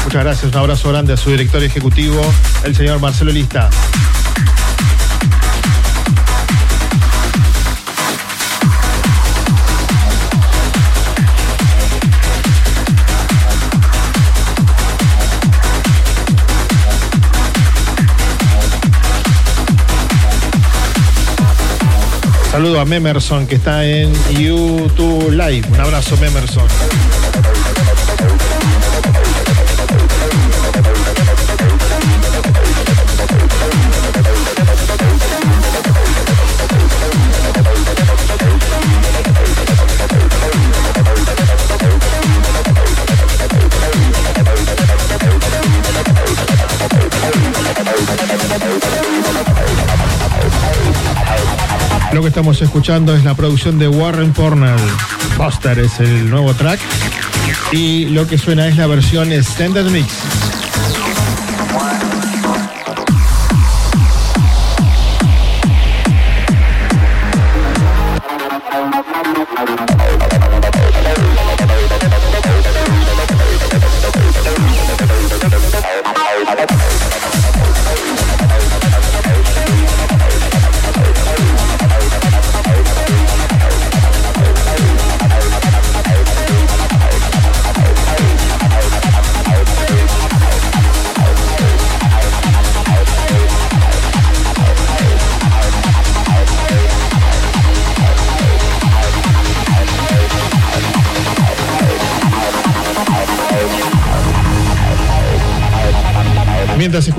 [0.04, 2.22] Muchas gracias, un abrazo grande a su director ejecutivo,
[2.64, 3.72] el señor Marcelo Lista.
[22.62, 25.68] Saludo a Memerson que está en YouTube Live.
[25.68, 26.68] Un abrazo, Memerson.
[52.22, 54.78] Que estamos escuchando es la producción de Warren Pornell.
[55.38, 56.80] Foster es el nuevo track.
[57.72, 60.41] Y lo que suena es la versión Extended Mix.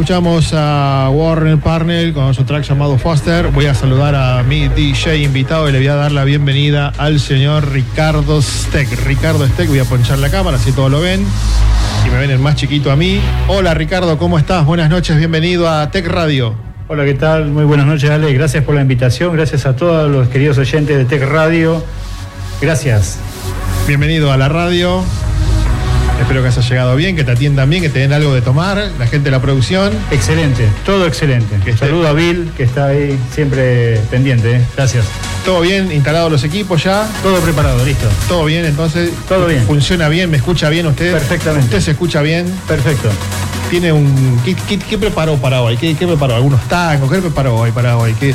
[0.03, 5.19] Escuchamos a Warren Parnell con su track llamado Foster, voy a saludar a mi DJ
[5.19, 8.89] invitado y le voy a dar la bienvenida al señor Ricardo Steck.
[9.07, 11.25] Ricardo Steck, voy a ponchar la cámara, así todos lo ven.
[12.05, 13.21] Y me ven el más chiquito a mí.
[13.47, 14.67] Hola Ricardo, ¿cómo estás?
[14.67, 16.57] Buenas noches, bienvenido a Tech Radio.
[16.89, 17.47] Hola, ¿qué tal?
[17.47, 18.33] Muy buenas noches, Ale.
[18.33, 19.33] Gracias por la invitación.
[19.37, 21.81] Gracias a todos los queridos oyentes de Tech Radio.
[22.61, 23.21] Gracias.
[23.87, 25.05] Bienvenido a la radio.
[26.33, 28.79] Espero que hayas llegado bien, que te atiendan bien, que te den algo de tomar,
[28.99, 29.93] la gente de la producción.
[30.11, 31.57] Excelente, todo excelente.
[31.63, 34.57] Que esté- Saludo a Bill, que está ahí siempre pendiente.
[34.57, 34.61] ¿eh?
[34.75, 35.05] Gracias.
[35.45, 37.07] Todo bien, instalados los equipos ya.
[37.23, 38.09] Todo preparado, listo.
[38.29, 39.11] Todo bien, entonces.
[39.29, 39.63] Todo bien.
[39.67, 41.13] Funciona bien, me escucha bien usted.
[41.13, 41.67] Perfectamente.
[41.67, 42.47] Usted se escucha bien.
[42.67, 43.11] Perfecto.
[43.69, 44.41] Tiene un.
[44.43, 45.77] ¿Qué, qué- qué preparó para hoy?
[45.77, 46.37] ¿Qué, qué preparó?
[46.37, 47.13] ¿Algunos tangos?
[47.13, 48.15] ¿Qué preparó hoy para hoy?
[48.15, 48.35] ¿Qué-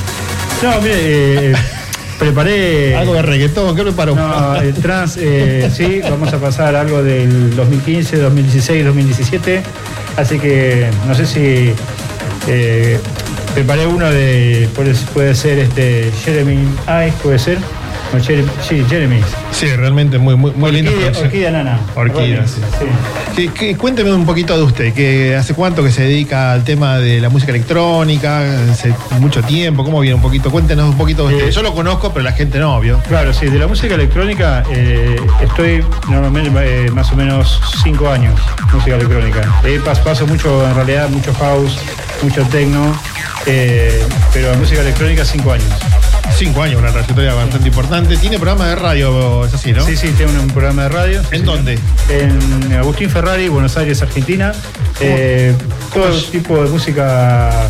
[0.61, 1.53] No, mire, eh,
[2.18, 2.95] preparé.
[2.95, 3.76] ¿Algo de reggaetón?
[3.76, 4.15] ¿Qué preparó?
[4.15, 9.64] No, el trans, eh, sí, vamos a pasar algo del 2015, 2016, 2017.
[10.18, 11.73] Así que no sé si
[12.48, 12.99] eh,
[13.53, 16.68] preparé uno de, puede, puede ser este Jeremy
[17.07, 17.57] Ice, puede ser.
[18.14, 19.20] No, Jeremy- sí, Jeremy.
[19.52, 21.26] Sí, realmente muy, muy, muy linda Orquídea, producción.
[21.28, 21.80] orquídea nana.
[21.96, 22.46] Orquídea,
[23.36, 23.50] sí.
[23.50, 27.20] que- cuénteme un poquito de usted, que hace cuánto que se dedica al tema de
[27.20, 30.50] la música electrónica, hace mucho tiempo, ¿cómo viene un poquito?
[30.52, 31.50] Cuéntenos un poquito de usted.
[31.50, 33.00] Eh, Yo lo conozco, pero la gente no, obvio.
[33.08, 36.50] Claro, sí, de la música electrónica eh, estoy normalmente
[36.86, 38.40] eh, más o menos cinco años
[38.74, 39.42] música electrónica.
[39.66, 41.78] Eh, pas- paso mucho, en realidad, mucho house,
[42.24, 42.98] mucho techno,
[44.34, 45.68] pero la música electrónica cinco años.
[46.36, 48.18] Cinco años, una trayectoria bastante importante.
[48.18, 49.86] Tiene programa de radio, es así, ¿no?
[49.86, 51.22] Sí, sí, tengo un programa de radio.
[51.32, 51.80] ¿En dónde?
[52.10, 54.54] En Agustín Ferrari, Buenos Aires, Argentina.
[54.99, 55.56] Eh,
[55.94, 57.70] todo tipo de música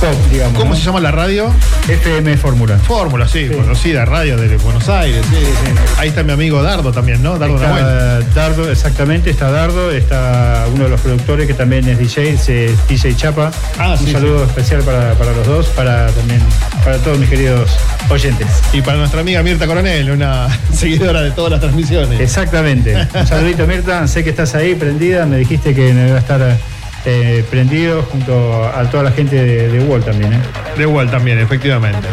[0.00, 0.58] pop, digamos.
[0.58, 0.76] ¿Cómo ¿no?
[0.76, 1.52] se llama la radio?
[1.88, 2.78] FM Fórmula.
[2.78, 3.54] Fórmula, sí, Sí.
[3.54, 5.24] conocida, radio de Buenos Aires.
[5.30, 5.72] Sí, sí.
[5.98, 7.38] Ahí está mi amigo Dardo también, ¿no?
[7.38, 7.56] Dardo.
[7.56, 12.46] Está Dardo, exactamente, está Dardo, está uno de los productores que también es DJ, es
[12.88, 13.50] DJ Chapa.
[13.78, 16.40] Ah, Un saludo especial para, para los dos, para también
[16.84, 17.70] para todos mis queridos
[18.10, 18.46] oyentes.
[18.72, 22.20] Y para nuestra amiga Mirta Coronel, una seguidora de todas las transmisiones.
[22.20, 22.96] Exactamente.
[23.14, 26.56] Un saludito Mirta, sé que estás ahí prendida, me dijiste que me iba a estar
[27.04, 30.32] eh, prendido junto a toda la gente de, de Wall también.
[30.34, 30.40] ¿eh?
[30.76, 32.06] De igual también, efectivamente.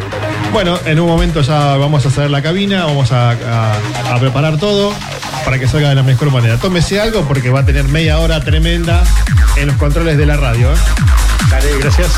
[0.52, 4.58] Bueno, en un momento ya vamos a hacer la cabina, vamos a, a- a preparar
[4.58, 4.94] todo
[5.46, 6.58] para que salga de la mejor manera.
[6.58, 9.04] Tómese algo porque va a tener media hora tremenda
[9.58, 10.72] en los controles de la radio.
[10.72, 10.78] ¿eh?
[11.50, 12.10] Dale, gracias.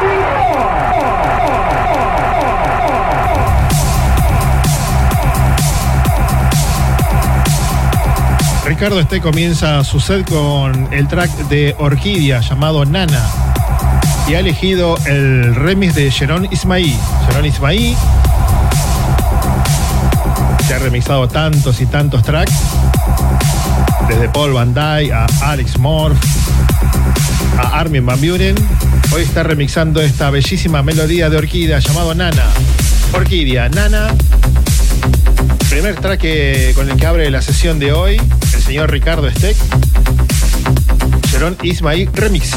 [8.69, 13.23] Ricardo Este comienza su set con el track de Orquídea llamado Nana
[14.29, 16.95] y ha elegido el remix de Sharon Ismaí.
[17.27, 17.97] Sharon Ismaí
[20.69, 22.53] se ha remixado tantos y tantos tracks,
[24.07, 26.19] desde Paul Van Dyke a Alex Morph
[27.59, 28.55] a Armin Van Buren.
[29.13, 32.45] Hoy está remixando esta bellísima melodía de Orquídea llamado Nana.
[33.15, 34.09] Orquídea, Nana.
[35.71, 38.21] Primer track que- con el que abre la sesión de hoy,
[38.53, 39.57] el señor Ricardo Steck.
[41.33, 42.51] Sharon Ismail Remix.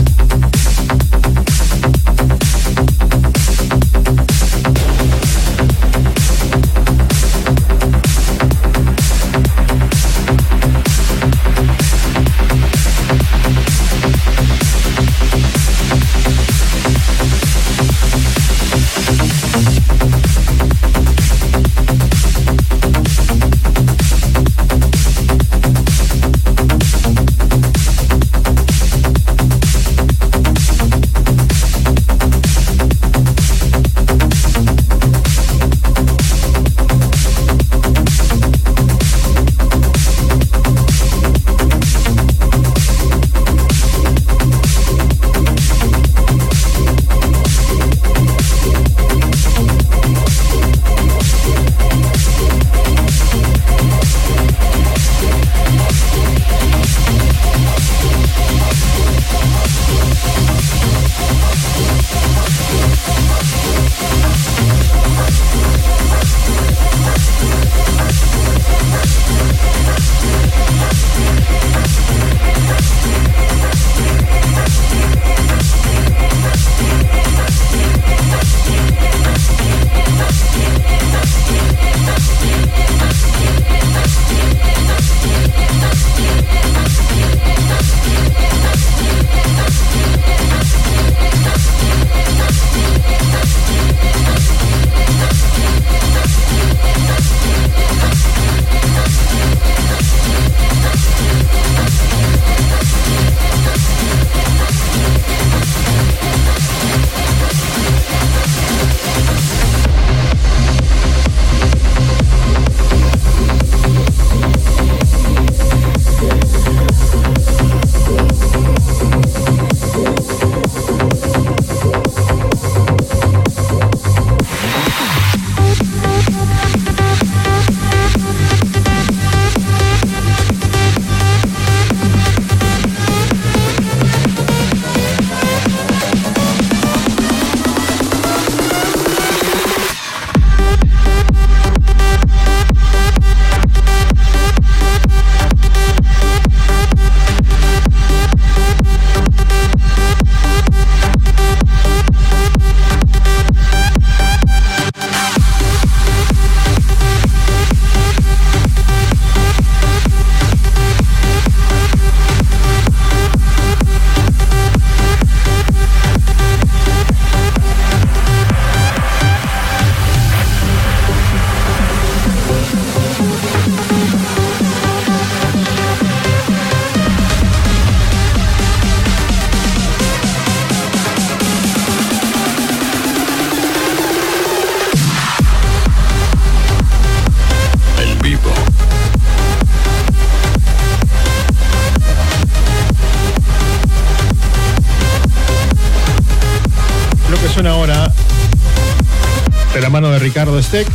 [200.32, 200.88] Ricardo Steck.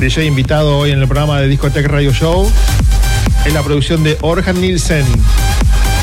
[0.00, 2.50] DJ invitado hoy en el programa de Discotech Radio Show.
[3.44, 5.06] En la producción de Orhan Nielsen.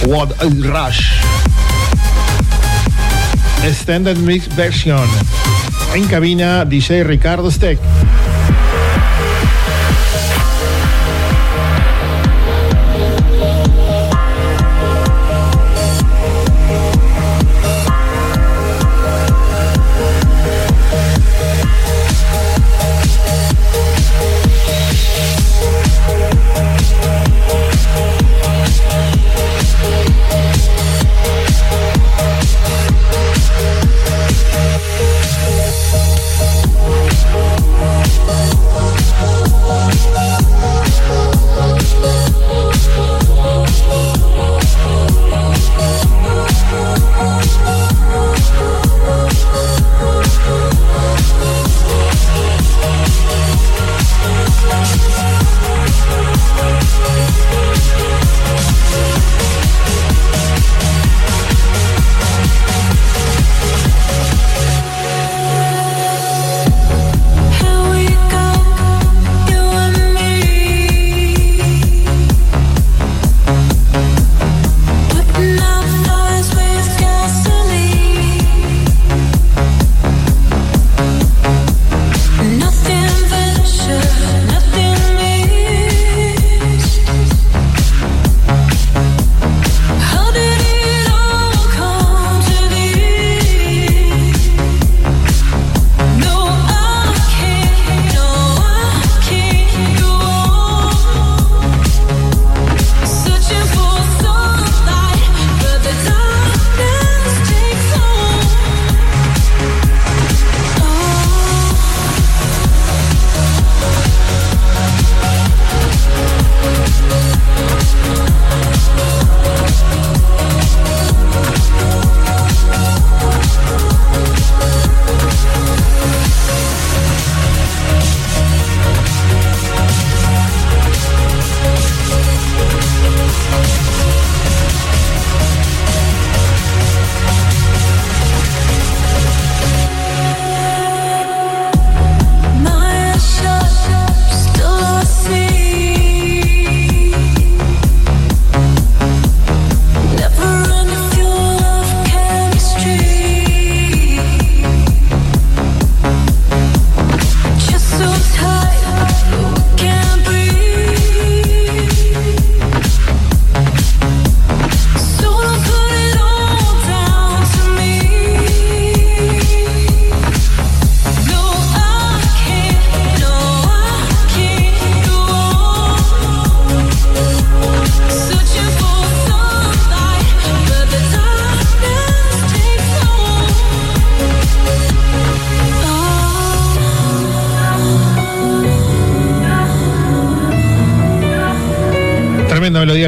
[0.05, 1.11] What a Rush.
[3.65, 5.05] Extended Mix Version.
[5.93, 7.80] En cabina, DJ Ricardo Steck.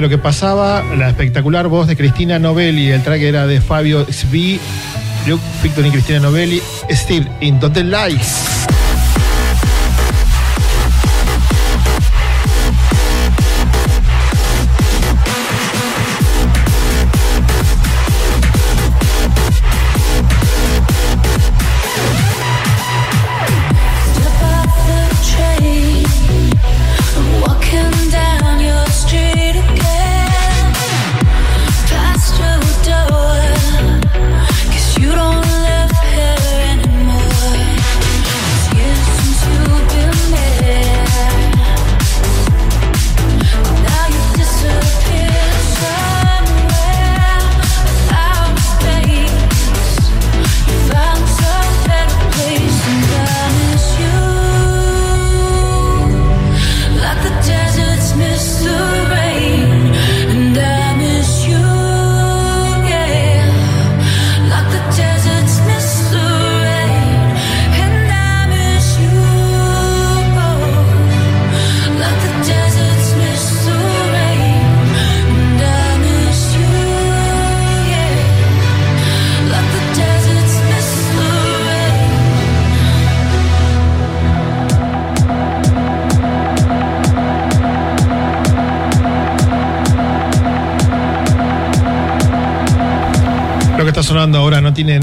[0.03, 4.59] Lo que pasaba, la espectacular voz de Cristina Novelli, el track era de Fabio Svi,
[5.25, 6.61] Luke Victor y Cristina Novelli,
[6.91, 8.52] Steve Into the Lights.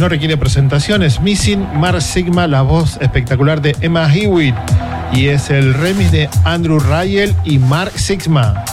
[0.00, 1.20] No requiere presentaciones.
[1.20, 4.54] Missing Mar Sigma, la voz espectacular de Emma Hewitt.
[5.12, 8.64] Y es el remix de Andrew Rayel y Mark Sigma.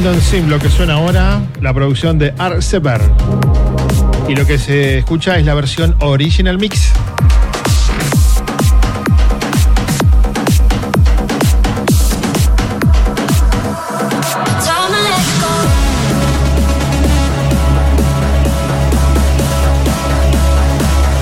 [0.00, 3.02] Kingdom Sim, lo que suena ahora, la producción de Art Sever.
[4.30, 6.90] Y lo que se escucha es la versión Original Mix.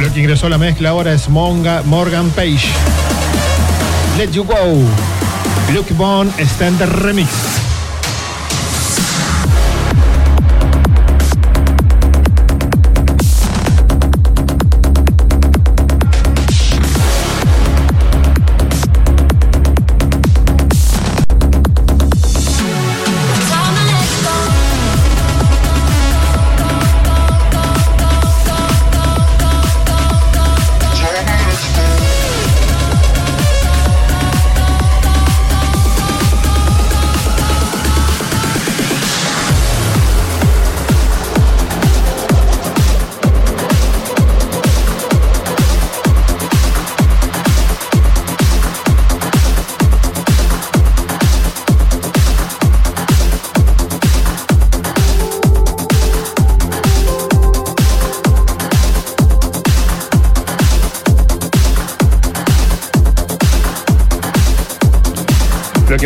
[0.00, 2.68] Lo que ingresó a la mezcla ahora es Monga- Morgan Page.
[4.16, 4.54] Let You Go.
[5.74, 7.28] Luke Bond Standard Remix.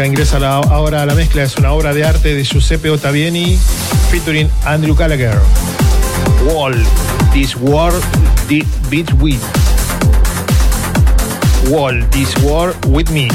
[0.06, 3.56] Ingresa ahora a la mezcla es una obra de arte de Giuseppe Ottaviani
[4.10, 5.38] featuring Andrew Gallagher.
[6.44, 6.74] Wall,
[7.32, 7.92] This War,
[8.48, 9.40] the Beat With.
[11.68, 13.28] Wall, This War With Me.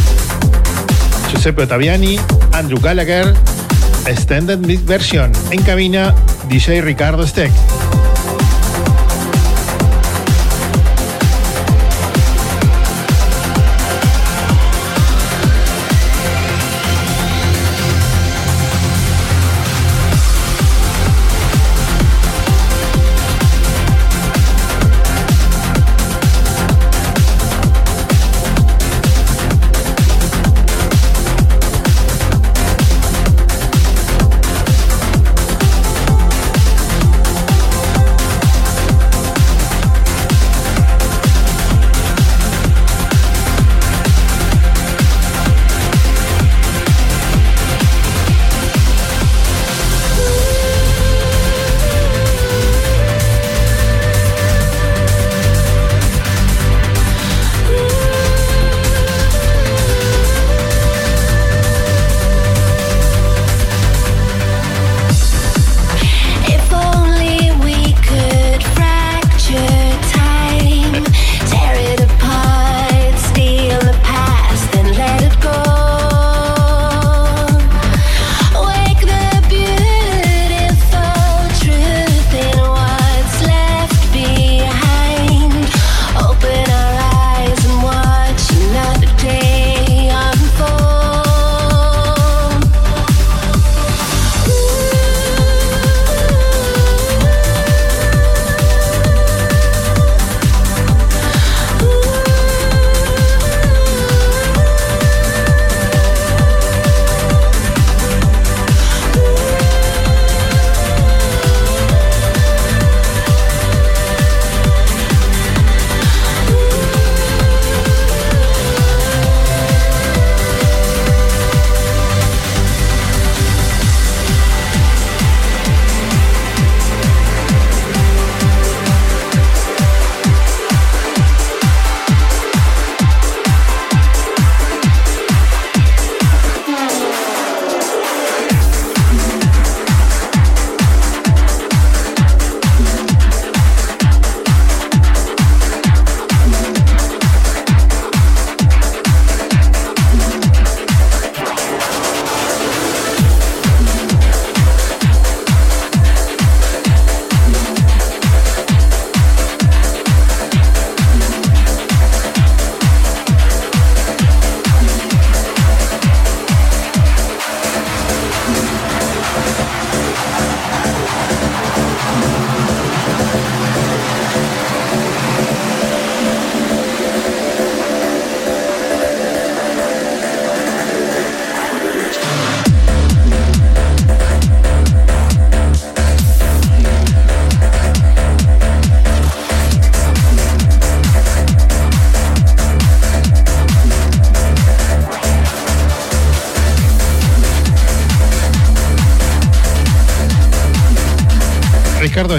[1.32, 2.20] Giuseppe Ottaviani,
[2.54, 3.34] Andrew Gallagher,
[4.06, 5.32] Extended Mix Version.
[5.52, 6.14] En cabina,
[6.50, 7.52] DJ Ricardo Steck.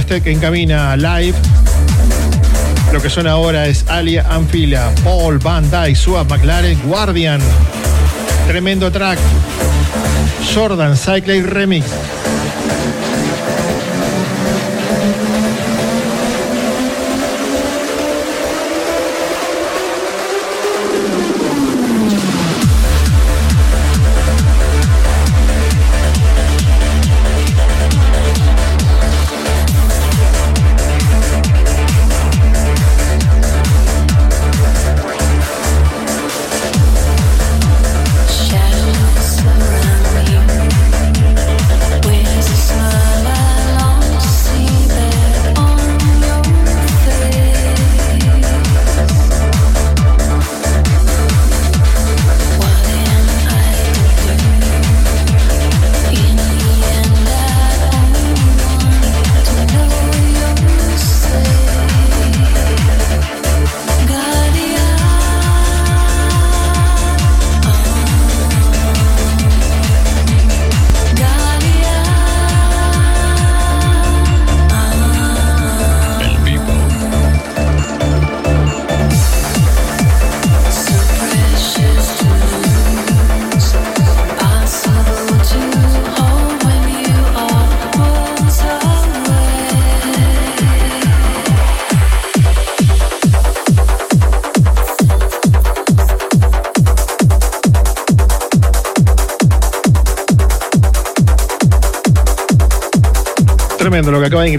[0.08, 1.36] Ricardo Steck en cabina live.
[2.92, 7.40] Lo que suena ahora es Alia Anfila, Paul Van Dyke, Suab McLaren, Guardian.
[8.46, 9.18] Tremendo track.
[10.54, 11.86] Jordan Cyclade Remix.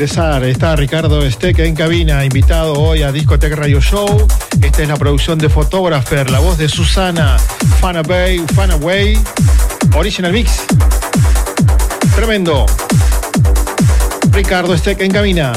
[0.02, 4.28] Está Ricardo Steck en cabina, invitado hoy a Discotech Radio Show.
[4.62, 7.38] Esta es la producción de Photographer, la voz de Susana
[7.82, 9.20] Fanaway, Fanaway,
[9.98, 10.62] Original Mix.
[12.16, 12.66] Tremendo.
[14.32, 15.52] Ricardo Steck en cabina.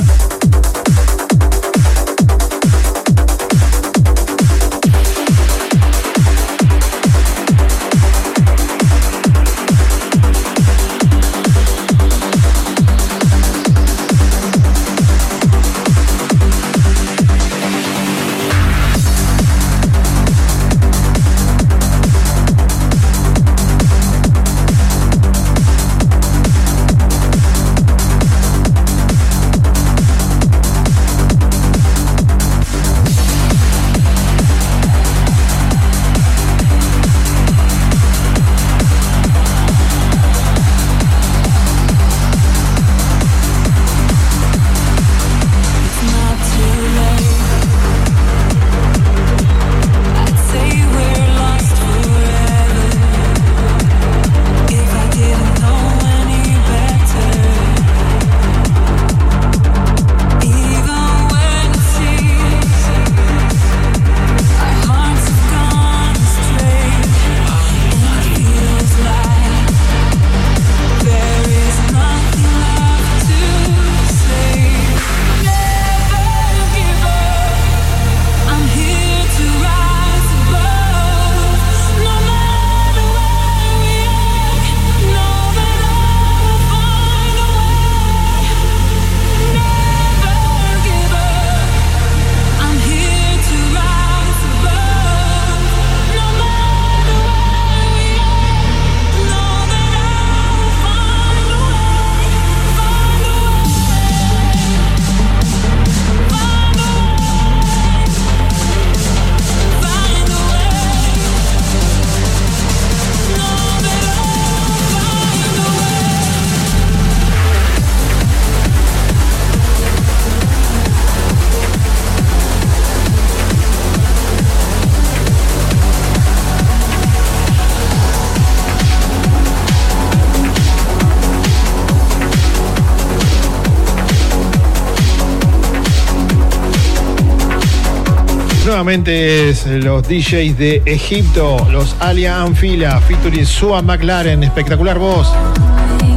[138.83, 145.29] Nuevamente es los DJs de Egipto, los Alia Anfila, featuring Sua McLaren, espectacular voz.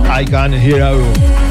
[0.10, 1.45] I can hear you.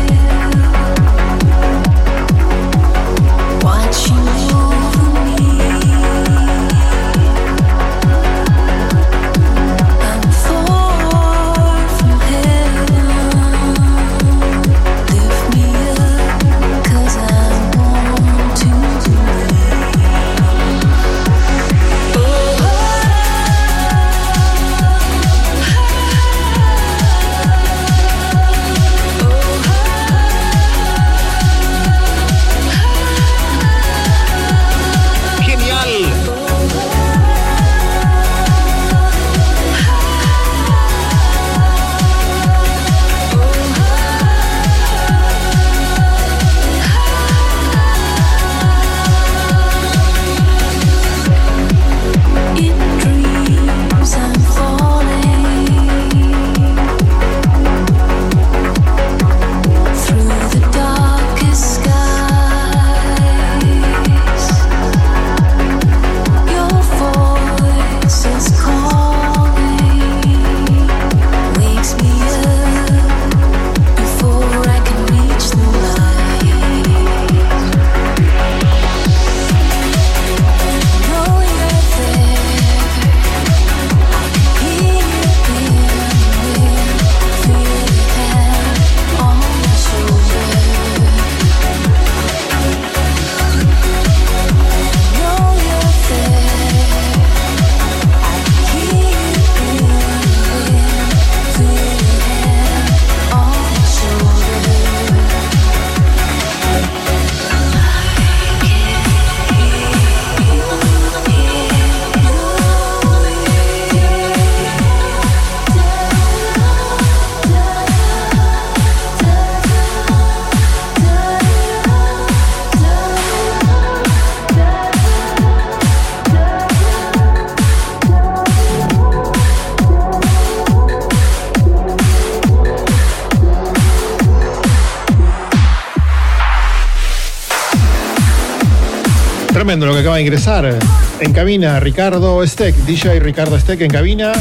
[139.77, 140.79] Lo que acaba de ingresar.
[141.19, 144.33] En cabina, Ricardo Steck, DJ Ricardo Steck en cabina.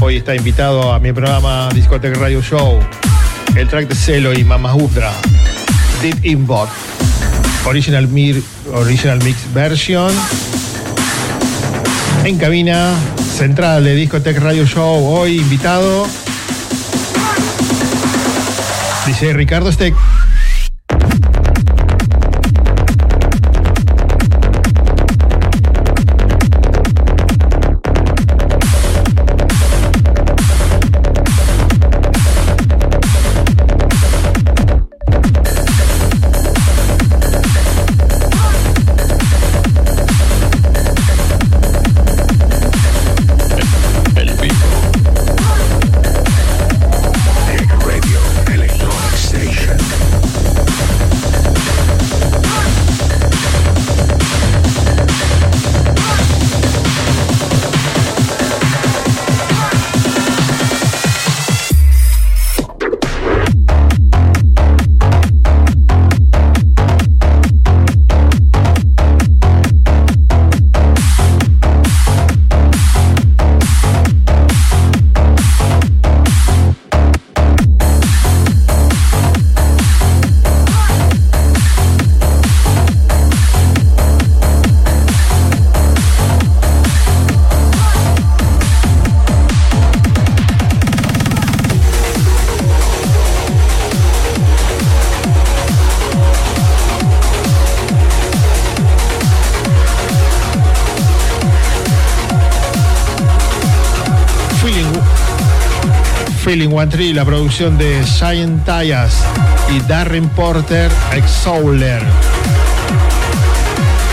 [0.00, 2.80] Hoy está invitado a mi programa Discotech Radio Show.
[3.54, 5.12] El track de Celo y Mama Udra.
[6.02, 6.68] Deep Inbot.
[7.66, 8.42] Original, Mir,
[8.74, 10.12] original Mix Version.
[12.24, 12.92] En cabina,
[13.36, 15.06] central de Discotech Radio Show.
[15.06, 16.08] Hoy invitado.
[19.06, 19.94] DJ Ricardo Steck.
[106.72, 109.24] One Tree, la producción de Giant Tyas
[109.74, 112.02] y Darren Porter, Exouler.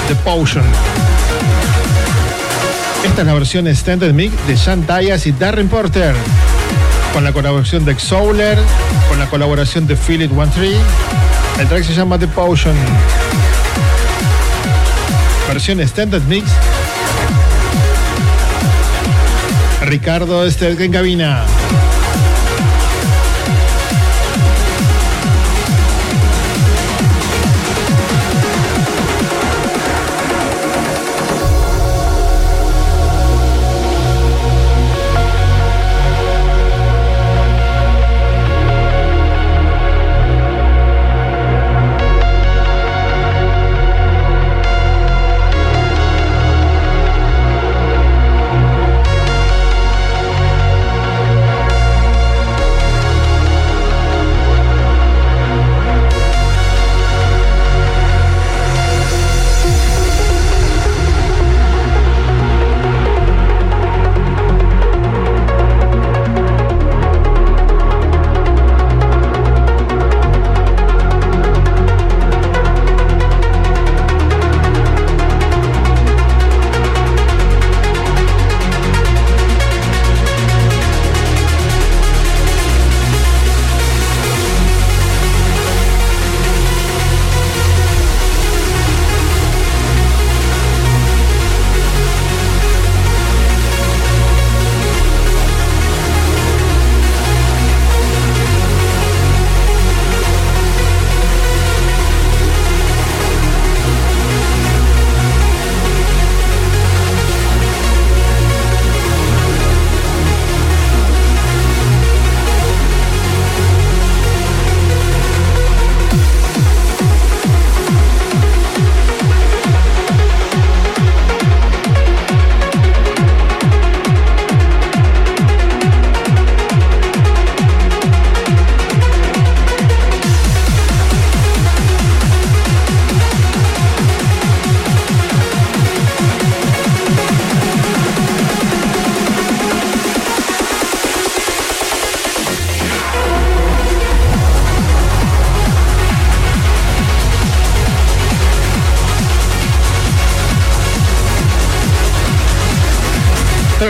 [0.07, 0.63] The Potion.
[3.03, 6.15] Esta es la versión Extended Mix de Giant Tyas y Darren Porter.
[7.13, 8.57] Con la colaboración de Exouler,
[9.09, 9.95] con la colaboración de
[10.35, 10.77] One Tree.
[11.59, 12.75] El track se llama The Potion.
[15.47, 16.49] Versión Extended Mix
[19.88, 21.45] Ricardo Estel en cabina.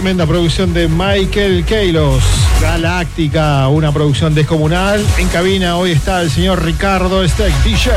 [0.08, 2.24] Tremenda producción de Michael Keilos.
[2.62, 5.06] Galáctica, una producción descomunal.
[5.18, 7.92] En cabina hoy está el señor Ricardo Steck, DJ.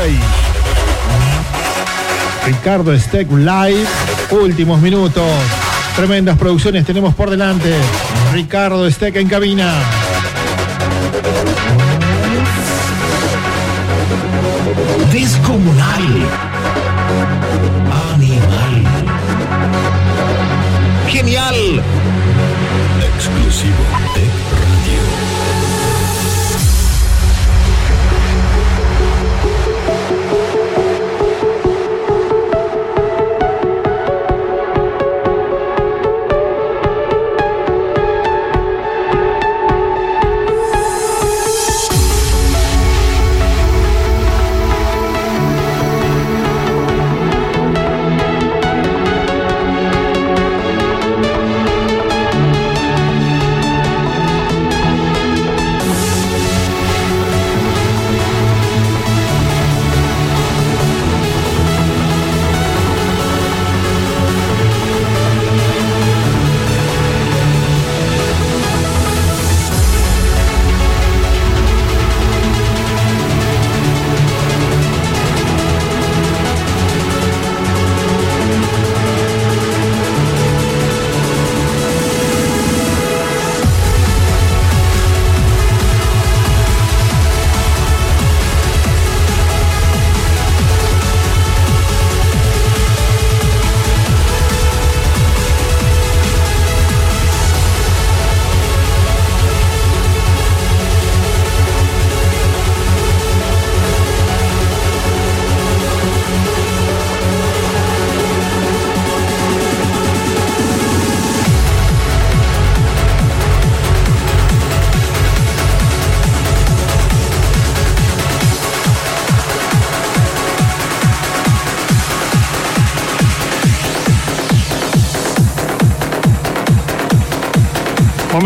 [2.45, 3.85] Ricardo Steck Live,
[4.29, 5.23] últimos minutos.
[5.95, 7.73] Tremendas producciones tenemos por delante.
[8.33, 9.73] Ricardo Steck en cabina.
[15.13, 16.50] Descomunal.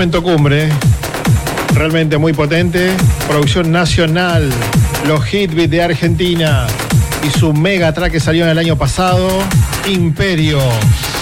[0.05, 0.69] Momento cumbre.
[1.73, 2.91] Realmente muy potente.
[3.27, 4.51] Producción nacional.
[5.07, 6.67] Los Hitbeat de Argentina.
[7.23, 9.27] Y su mega track que salió en el año pasado.
[9.87, 10.59] Imperio.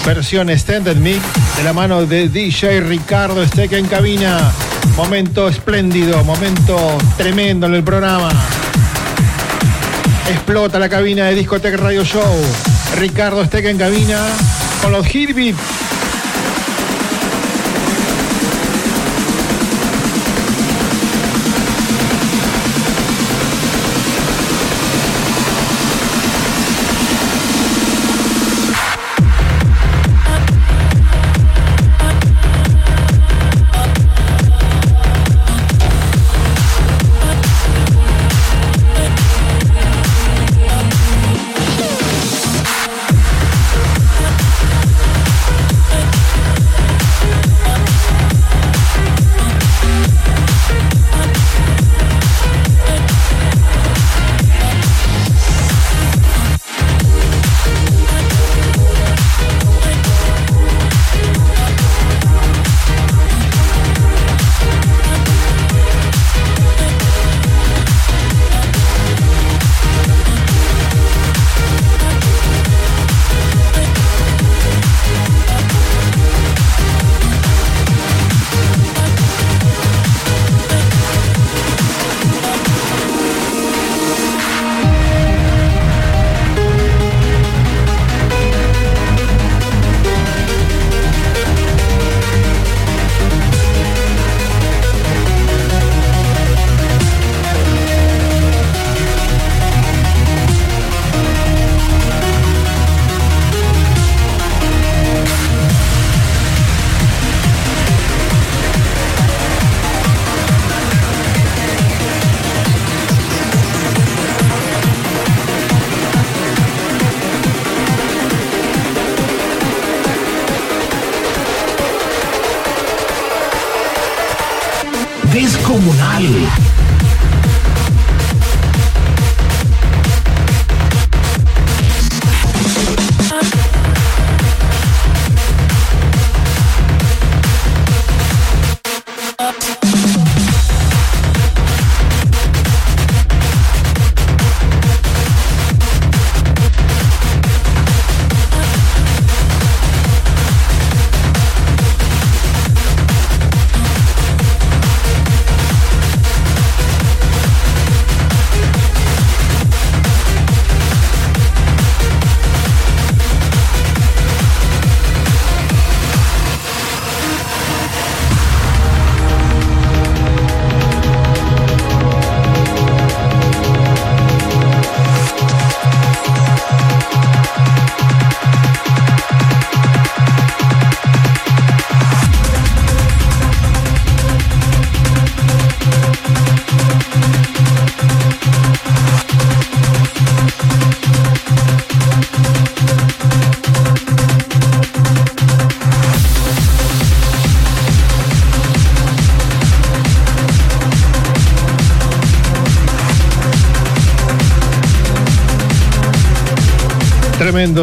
[0.04, 1.22] Versión Extended Mix.
[1.56, 4.52] De la mano de DJ Ricardo Esteca en cabina.
[4.96, 6.22] Momento espléndido.
[6.22, 8.28] Momento tremendo en el programa.
[10.28, 12.36] Explota la cabina de Discotech Radio Show.
[12.98, 14.18] Ricardo Esteca en cabina.
[14.82, 15.56] Con los Hitbeat.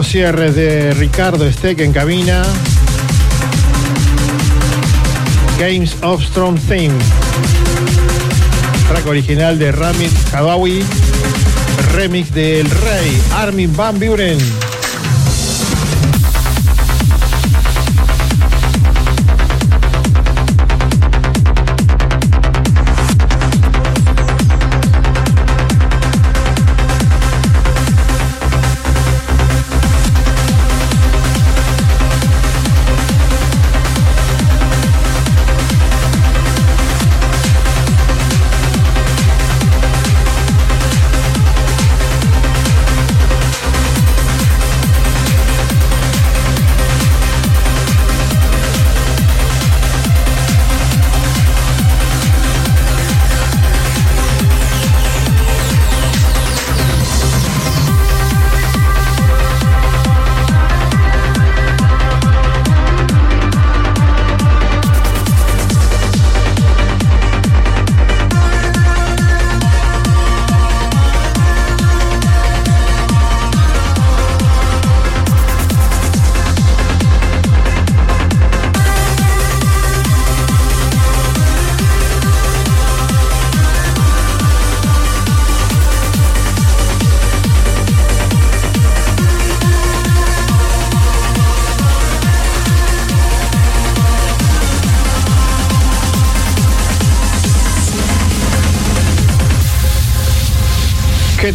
[0.02, 2.44] Tremendo cierre de Ricardo Steck en cabina.
[5.60, 6.98] Games of Strong Theme.
[8.88, 10.84] Track original de Ramit Kawaii.
[11.94, 14.40] Remix del Rey Armin Van Buren.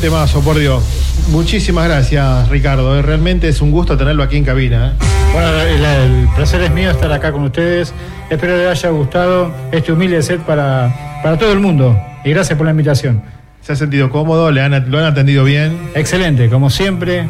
[0.06, 0.84] Temazo, por Dios.
[1.32, 2.96] Muchísimas gracias, Ricardo.
[2.96, 4.92] Eh, Realmente es un gusto tenerlo aquí en cabina.
[4.92, 5.04] eh.
[5.32, 7.92] Bueno, el, el placer es mío estar acá con ustedes.
[8.30, 12.00] Espero les haya gustado este humilde set para, para todo el mundo.
[12.24, 13.20] Y gracias por la invitación.
[13.62, 14.52] ¿Se ha sentido cómodo?
[14.52, 15.76] ¿Le han, ¿Lo han atendido bien?
[15.96, 17.26] Excelente, como siempre.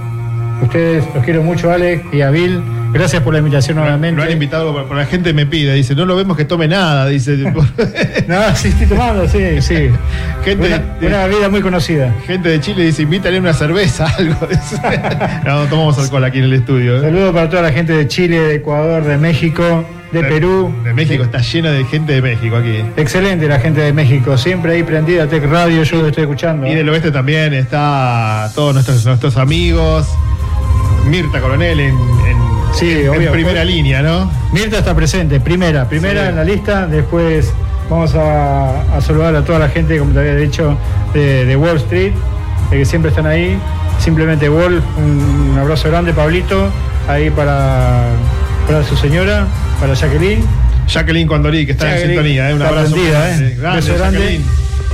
[0.61, 2.61] Ustedes los quiero mucho, Alex y a Bill.
[2.93, 4.17] Gracias por la invitación nuevamente.
[4.17, 7.07] Lo han invitado, por la gente me pide, dice, no lo vemos que tome nada,
[7.07, 7.37] dice.
[8.29, 9.91] no, sí, estoy tomando, sí, sí.
[10.47, 12.15] Gente, una, de, una bebida muy conocida.
[12.27, 14.81] gente de Chile dice, invítale una cerveza, algo de eso.
[15.45, 16.99] no, no tomamos alcohol aquí en el estudio.
[16.99, 17.01] ¿eh?
[17.01, 20.73] Saludos para toda la gente de Chile, de Ecuador, de México, de Perú.
[20.85, 22.81] De México, está lleno de gente de México aquí.
[22.97, 26.67] Excelente la gente de México, siempre ahí prendida, Tech Radio, yo lo estoy escuchando.
[26.67, 30.07] Y del oeste también está todos nuestros, nuestros amigos.
[31.07, 32.37] Mirta Coronel en, en,
[32.73, 33.33] Sí, en obvio.
[33.33, 34.31] primera línea, ¿no?
[34.53, 36.29] Mirta está presente, primera, primera Sí.
[36.29, 37.53] en la lista, después
[37.89, 40.77] vamos a, a saludar a toda la gente, como te había dicho,
[41.15, 42.13] de, de Wall Street,
[42.71, 43.59] eh, que siempre están ahí.
[43.99, 46.69] Simplemente Wall, un, un abrazo grande, Pablito,
[47.09, 48.03] ahí para,
[48.67, 49.47] para su señora,
[49.81, 50.45] para Jacqueline.
[50.87, 52.55] Jacqueline Condorí, que está en sintonía, ¿eh?
[52.55, 52.93] un abrazo.
[52.93, 53.47] prendida, grande.
[53.93, 53.97] ¿eh?
[53.97, 54.41] Grande.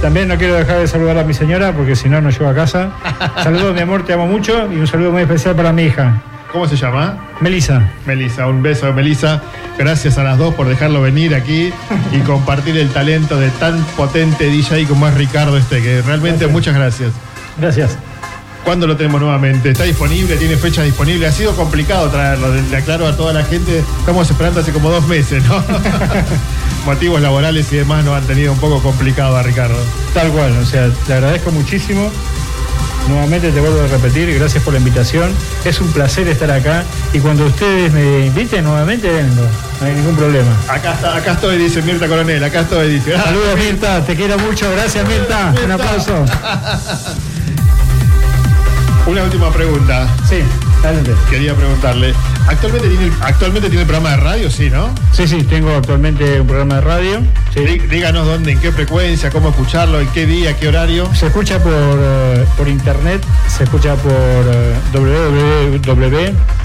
[0.01, 2.55] También no quiero dejar de saludar a mi señora porque si no, no llego a
[2.55, 2.91] casa.
[3.43, 6.23] Saludos, mi amor, te amo mucho y un saludo muy especial para mi hija,
[6.53, 7.17] ¿Cómo se llama?
[7.41, 7.91] Melissa.
[8.05, 9.41] Melissa, un beso de Melissa.
[9.79, 11.73] Gracias a las dos por dejarlo venir aquí
[12.13, 16.75] y compartir el talento de tan potente DJ como es Ricardo este, que realmente muchas
[16.75, 17.13] gracias.
[17.59, 17.97] Gracias.
[18.65, 19.71] ¿Cuándo lo tenemos nuevamente?
[19.71, 20.37] ¿Está disponible?
[20.37, 21.27] ¿Tiene fecha disponible?
[21.27, 23.79] Ha sido complicado traerlo, le aclaro a toda la gente.
[24.01, 25.65] Estamos esperando hace como dos meses, ¿no?
[26.87, 29.79] Motivos laborales y demás nos han tenido un poco complicado a Ricardo.
[30.13, 32.11] Tal cual, o sea, te agradezco muchísimo.
[33.09, 35.33] Nuevamente te vuelvo a repetir, gracias por la invitación.
[35.65, 39.43] Es un placer estar acá y cuando ustedes me inviten nuevamente vengo,
[39.81, 40.51] no hay ningún problema.
[40.69, 43.17] Acá, está, acá estoy, dice Mirta Coronel, acá estoy, dice.
[43.17, 46.25] Saludos Mirta, te quiero mucho, gracias Mirta, un aplauso.
[49.05, 50.07] Una última pregunta.
[50.29, 50.37] Sí,
[50.85, 51.13] adelante.
[51.29, 52.15] Quería preguntarle,
[52.49, 54.51] ¿actualmente tiene, actualmente tiene programa de radio?
[54.51, 54.95] Sí, ¿no?
[55.13, 57.21] Sí, sí, tengo actualmente un programa de radio.
[57.55, 57.61] Sí.
[57.61, 61.09] Dí- Díganos dónde, en qué frecuencia, cómo escucharlo, en qué día, qué horario.
[61.15, 64.75] Se escucha por, eh, por internet, se escucha por eh,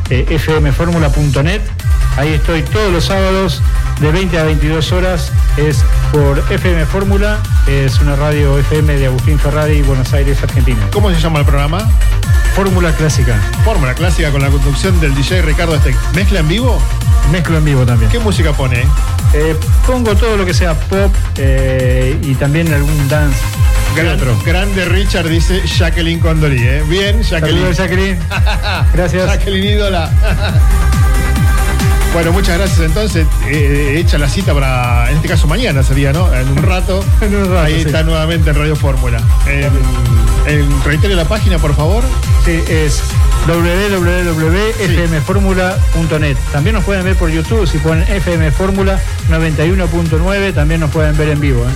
[0.10, 1.62] www.fmformula.net.
[2.18, 3.62] Ahí estoy todos los sábados
[4.00, 5.32] de 20 a 22 horas.
[5.58, 7.38] Es por FM Fórmula,
[7.68, 10.80] es una radio FM de Agustín Ferrari, Buenos Aires, Argentina.
[10.92, 11.88] ¿Cómo se llama el programa?
[12.58, 13.40] Fórmula clásica.
[13.64, 15.96] Fórmula clásica con la conducción del DJ Ricardo Steck.
[16.16, 16.82] ¿Mezcla en vivo?
[17.32, 18.10] Mezclo en vivo también.
[18.10, 18.84] ¿Qué música pone?
[19.34, 19.56] Eh,
[19.86, 23.38] pongo todo lo que sea pop eh, y también algún dance.
[23.96, 24.20] Gran-.
[24.44, 26.84] Grande Richard dice Jacqueline Condorí, ¿eh?
[26.90, 27.60] Bien, Jacqueline.
[27.60, 28.18] Saludos, Jacqueline.
[28.96, 29.28] Gracias.
[29.28, 30.10] Jacqueline ídola.
[32.14, 32.80] Bueno, muchas gracias.
[32.80, 36.34] Entonces, eh, hecha la cita para, en este caso mañana sería, ¿no?
[36.34, 37.04] En un rato.
[37.22, 37.82] En un rato, Ahí sí.
[37.88, 39.22] está nuevamente en Radio Fórmula.
[39.46, 39.72] En,
[40.52, 42.04] en- reitere la página, por favor.
[42.46, 43.02] Sí, es
[43.48, 46.38] www.fmformula.net.
[46.52, 49.00] También nos pueden ver por YouTube si ponen FM Fórmula
[49.30, 51.64] 91.9, también nos pueden ver en vivo.
[51.64, 51.70] ¿eh?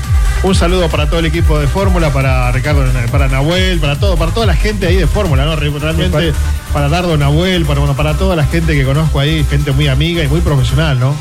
[0.43, 4.31] Un saludo para todo el equipo de Fórmula, para Ricardo, para Nahuel, para todo, para
[4.31, 5.55] toda la gente ahí de Fórmula, ¿no?
[5.55, 6.33] Re- Realmente,
[6.73, 10.23] para Dardo Nahuel, para, bueno, para toda la gente que conozco ahí, gente muy amiga
[10.23, 11.15] y muy profesional, ¿no?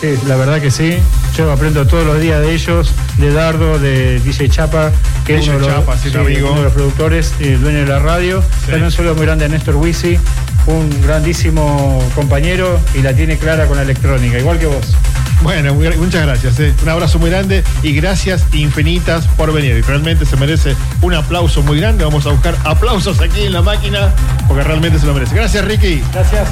[0.00, 0.98] Sí, la verdad que sí.
[1.36, 4.92] Yo aprendo todos los días de ellos, de Dardo, de DJ Chapa,
[5.24, 6.48] que es uno de, los, sí, amigo.
[6.50, 8.42] uno de los productores y el dueño de la radio.
[8.62, 10.18] También un saludo muy grande a Néstor Wisi,
[10.66, 14.94] un grandísimo compañero y la tiene clara con la electrónica, igual que vos.
[15.42, 16.58] Bueno, muy- muchas gracias.
[16.60, 16.72] ¿eh?
[16.82, 19.84] Un abrazo muy grande y gracias infinitas por venir.
[19.86, 22.04] Realmente se merece un aplauso muy grande.
[22.04, 24.12] Vamos a buscar aplausos aquí en la máquina
[24.46, 25.34] porque realmente se lo merece.
[25.34, 26.02] Gracias, Ricky.
[26.12, 26.48] Gracias.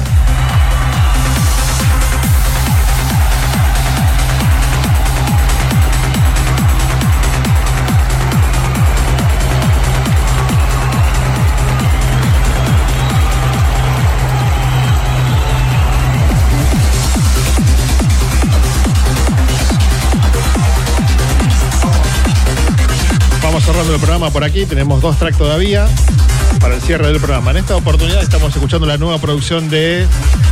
[23.87, 24.65] Cerrando el programa por aquí.
[24.65, 25.87] Tenemos dos tracks todavía
[26.59, 27.51] para el cierre del programa.
[27.51, 30.05] En esta oportunidad estamos escuchando la nueva producción de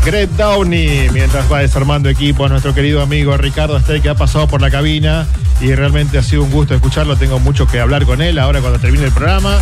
[0.05, 4.47] Greg Downey mientras va desarmando equipo a nuestro querido amigo Ricardo Stey que ha pasado
[4.47, 5.27] por la cabina
[5.59, 7.17] y realmente ha sido un gusto escucharlo.
[7.17, 9.59] Tengo mucho que hablar con él ahora cuando termine el programa.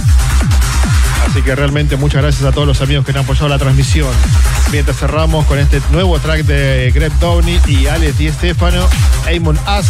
[1.28, 4.12] Así que realmente muchas gracias a todos los amigos que han apoyado la transmisión.
[4.72, 8.88] Mientras cerramos con este nuevo track de Greg Downey y Alex Di Stefano,
[9.36, 9.88] Amon As.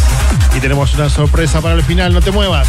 [0.56, 2.66] Y tenemos una sorpresa para el final, no te muevas.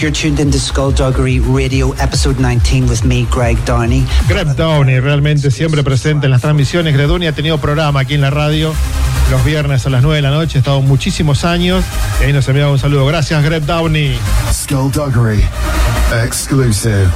[0.00, 4.06] You're tuned into Skullduggery Radio, episode 19, with me, Greg Downey.
[4.28, 6.94] Greg Downey, realmente siempre presente en las transmisiones.
[6.94, 8.72] Greg Downey ha tenido programa aquí en la radio
[9.30, 11.84] los viernes a las 9 de la noche, ha estado muchísimos años
[12.20, 13.06] y ahí nos enviaba un saludo.
[13.06, 14.18] Gracias, Greg Downey.
[14.52, 15.44] Skullduggery.
[16.24, 17.08] Exclusive.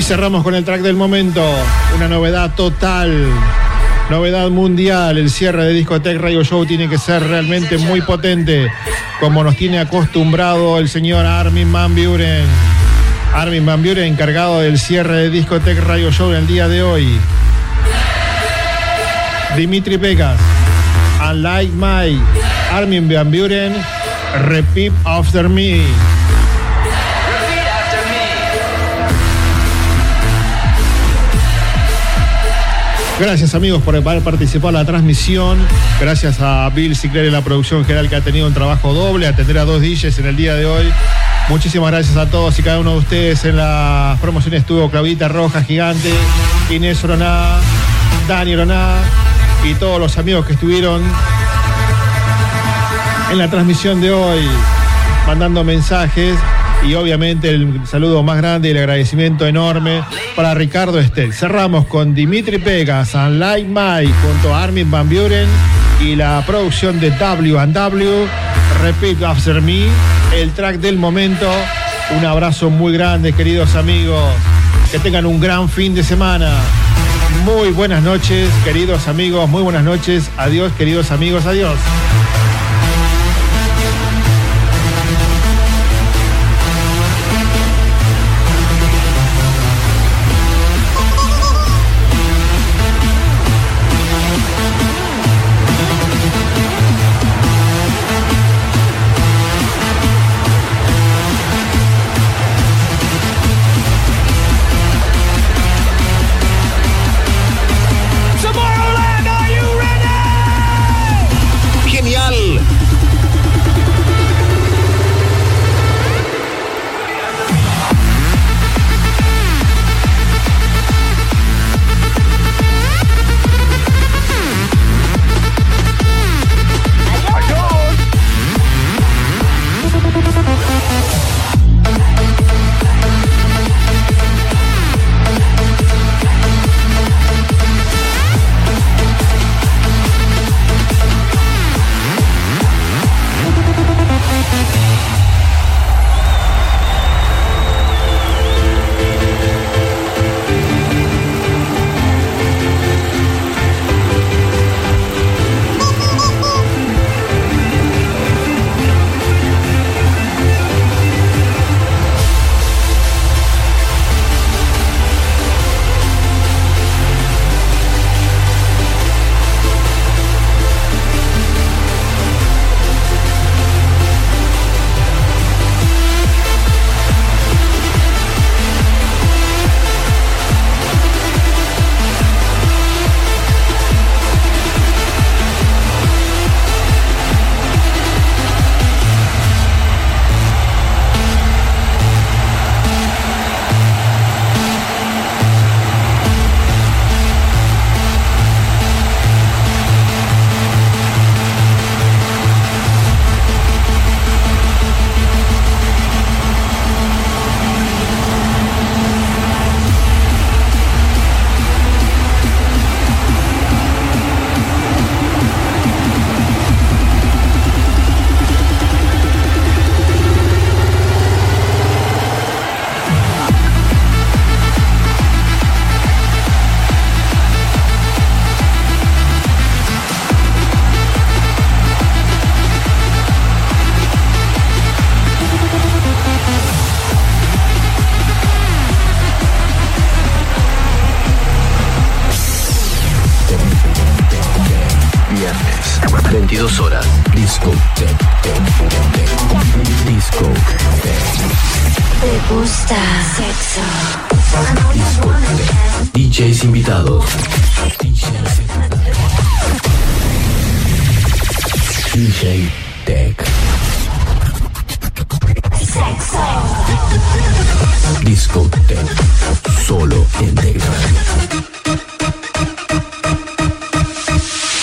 [0.00, 1.44] Y cerramos con el track del momento.
[1.94, 3.28] Una novedad total.
[4.08, 5.18] Novedad mundial.
[5.18, 8.72] El cierre de Discotech Radio Show tiene que ser realmente muy potente.
[9.20, 12.46] Como nos tiene acostumbrado el señor Armin Van Buren.
[13.34, 17.20] Armin Van Buren, encargado del cierre de Discotech Radio Show en el día de hoy.
[19.54, 20.40] Dimitri Vegas.
[21.30, 22.18] Unlike My.
[22.72, 23.74] Armin Van Buren.
[24.46, 25.82] Repeat after me.
[33.20, 35.58] Gracias amigos por haber participado en la transmisión.
[36.00, 39.58] Gracias a Bill Cicler en la producción general que ha tenido un trabajo doble, atender
[39.58, 40.90] a dos DJs en el día de hoy.
[41.50, 43.44] Muchísimas gracias a todos y cada uno de ustedes.
[43.44, 46.10] En la promoción estuvo Claudita Roja, Gigante,
[46.70, 47.58] Inés Oroná,
[48.26, 48.94] Dani Oroná
[49.64, 51.02] y todos los amigos que estuvieron
[53.30, 54.48] en la transmisión de hoy,
[55.26, 56.36] mandando mensajes
[56.82, 60.02] y obviamente el saludo más grande y el agradecimiento enorme
[60.34, 61.32] para Ricardo Estel.
[61.32, 65.48] Cerramos con Dimitri Pegas, Unlike Mike, junto a Armin Van Buren
[66.00, 68.26] y la producción de W&W,
[68.82, 69.86] Repeat After Me,
[70.34, 71.50] el track del momento.
[72.16, 74.24] Un abrazo muy grande, queridos amigos.
[74.90, 76.56] Que tengan un gran fin de semana.
[77.44, 79.48] Muy buenas noches, queridos amigos.
[79.48, 80.30] Muy buenas noches.
[80.36, 81.46] Adiós, queridos amigos.
[81.46, 81.78] Adiós.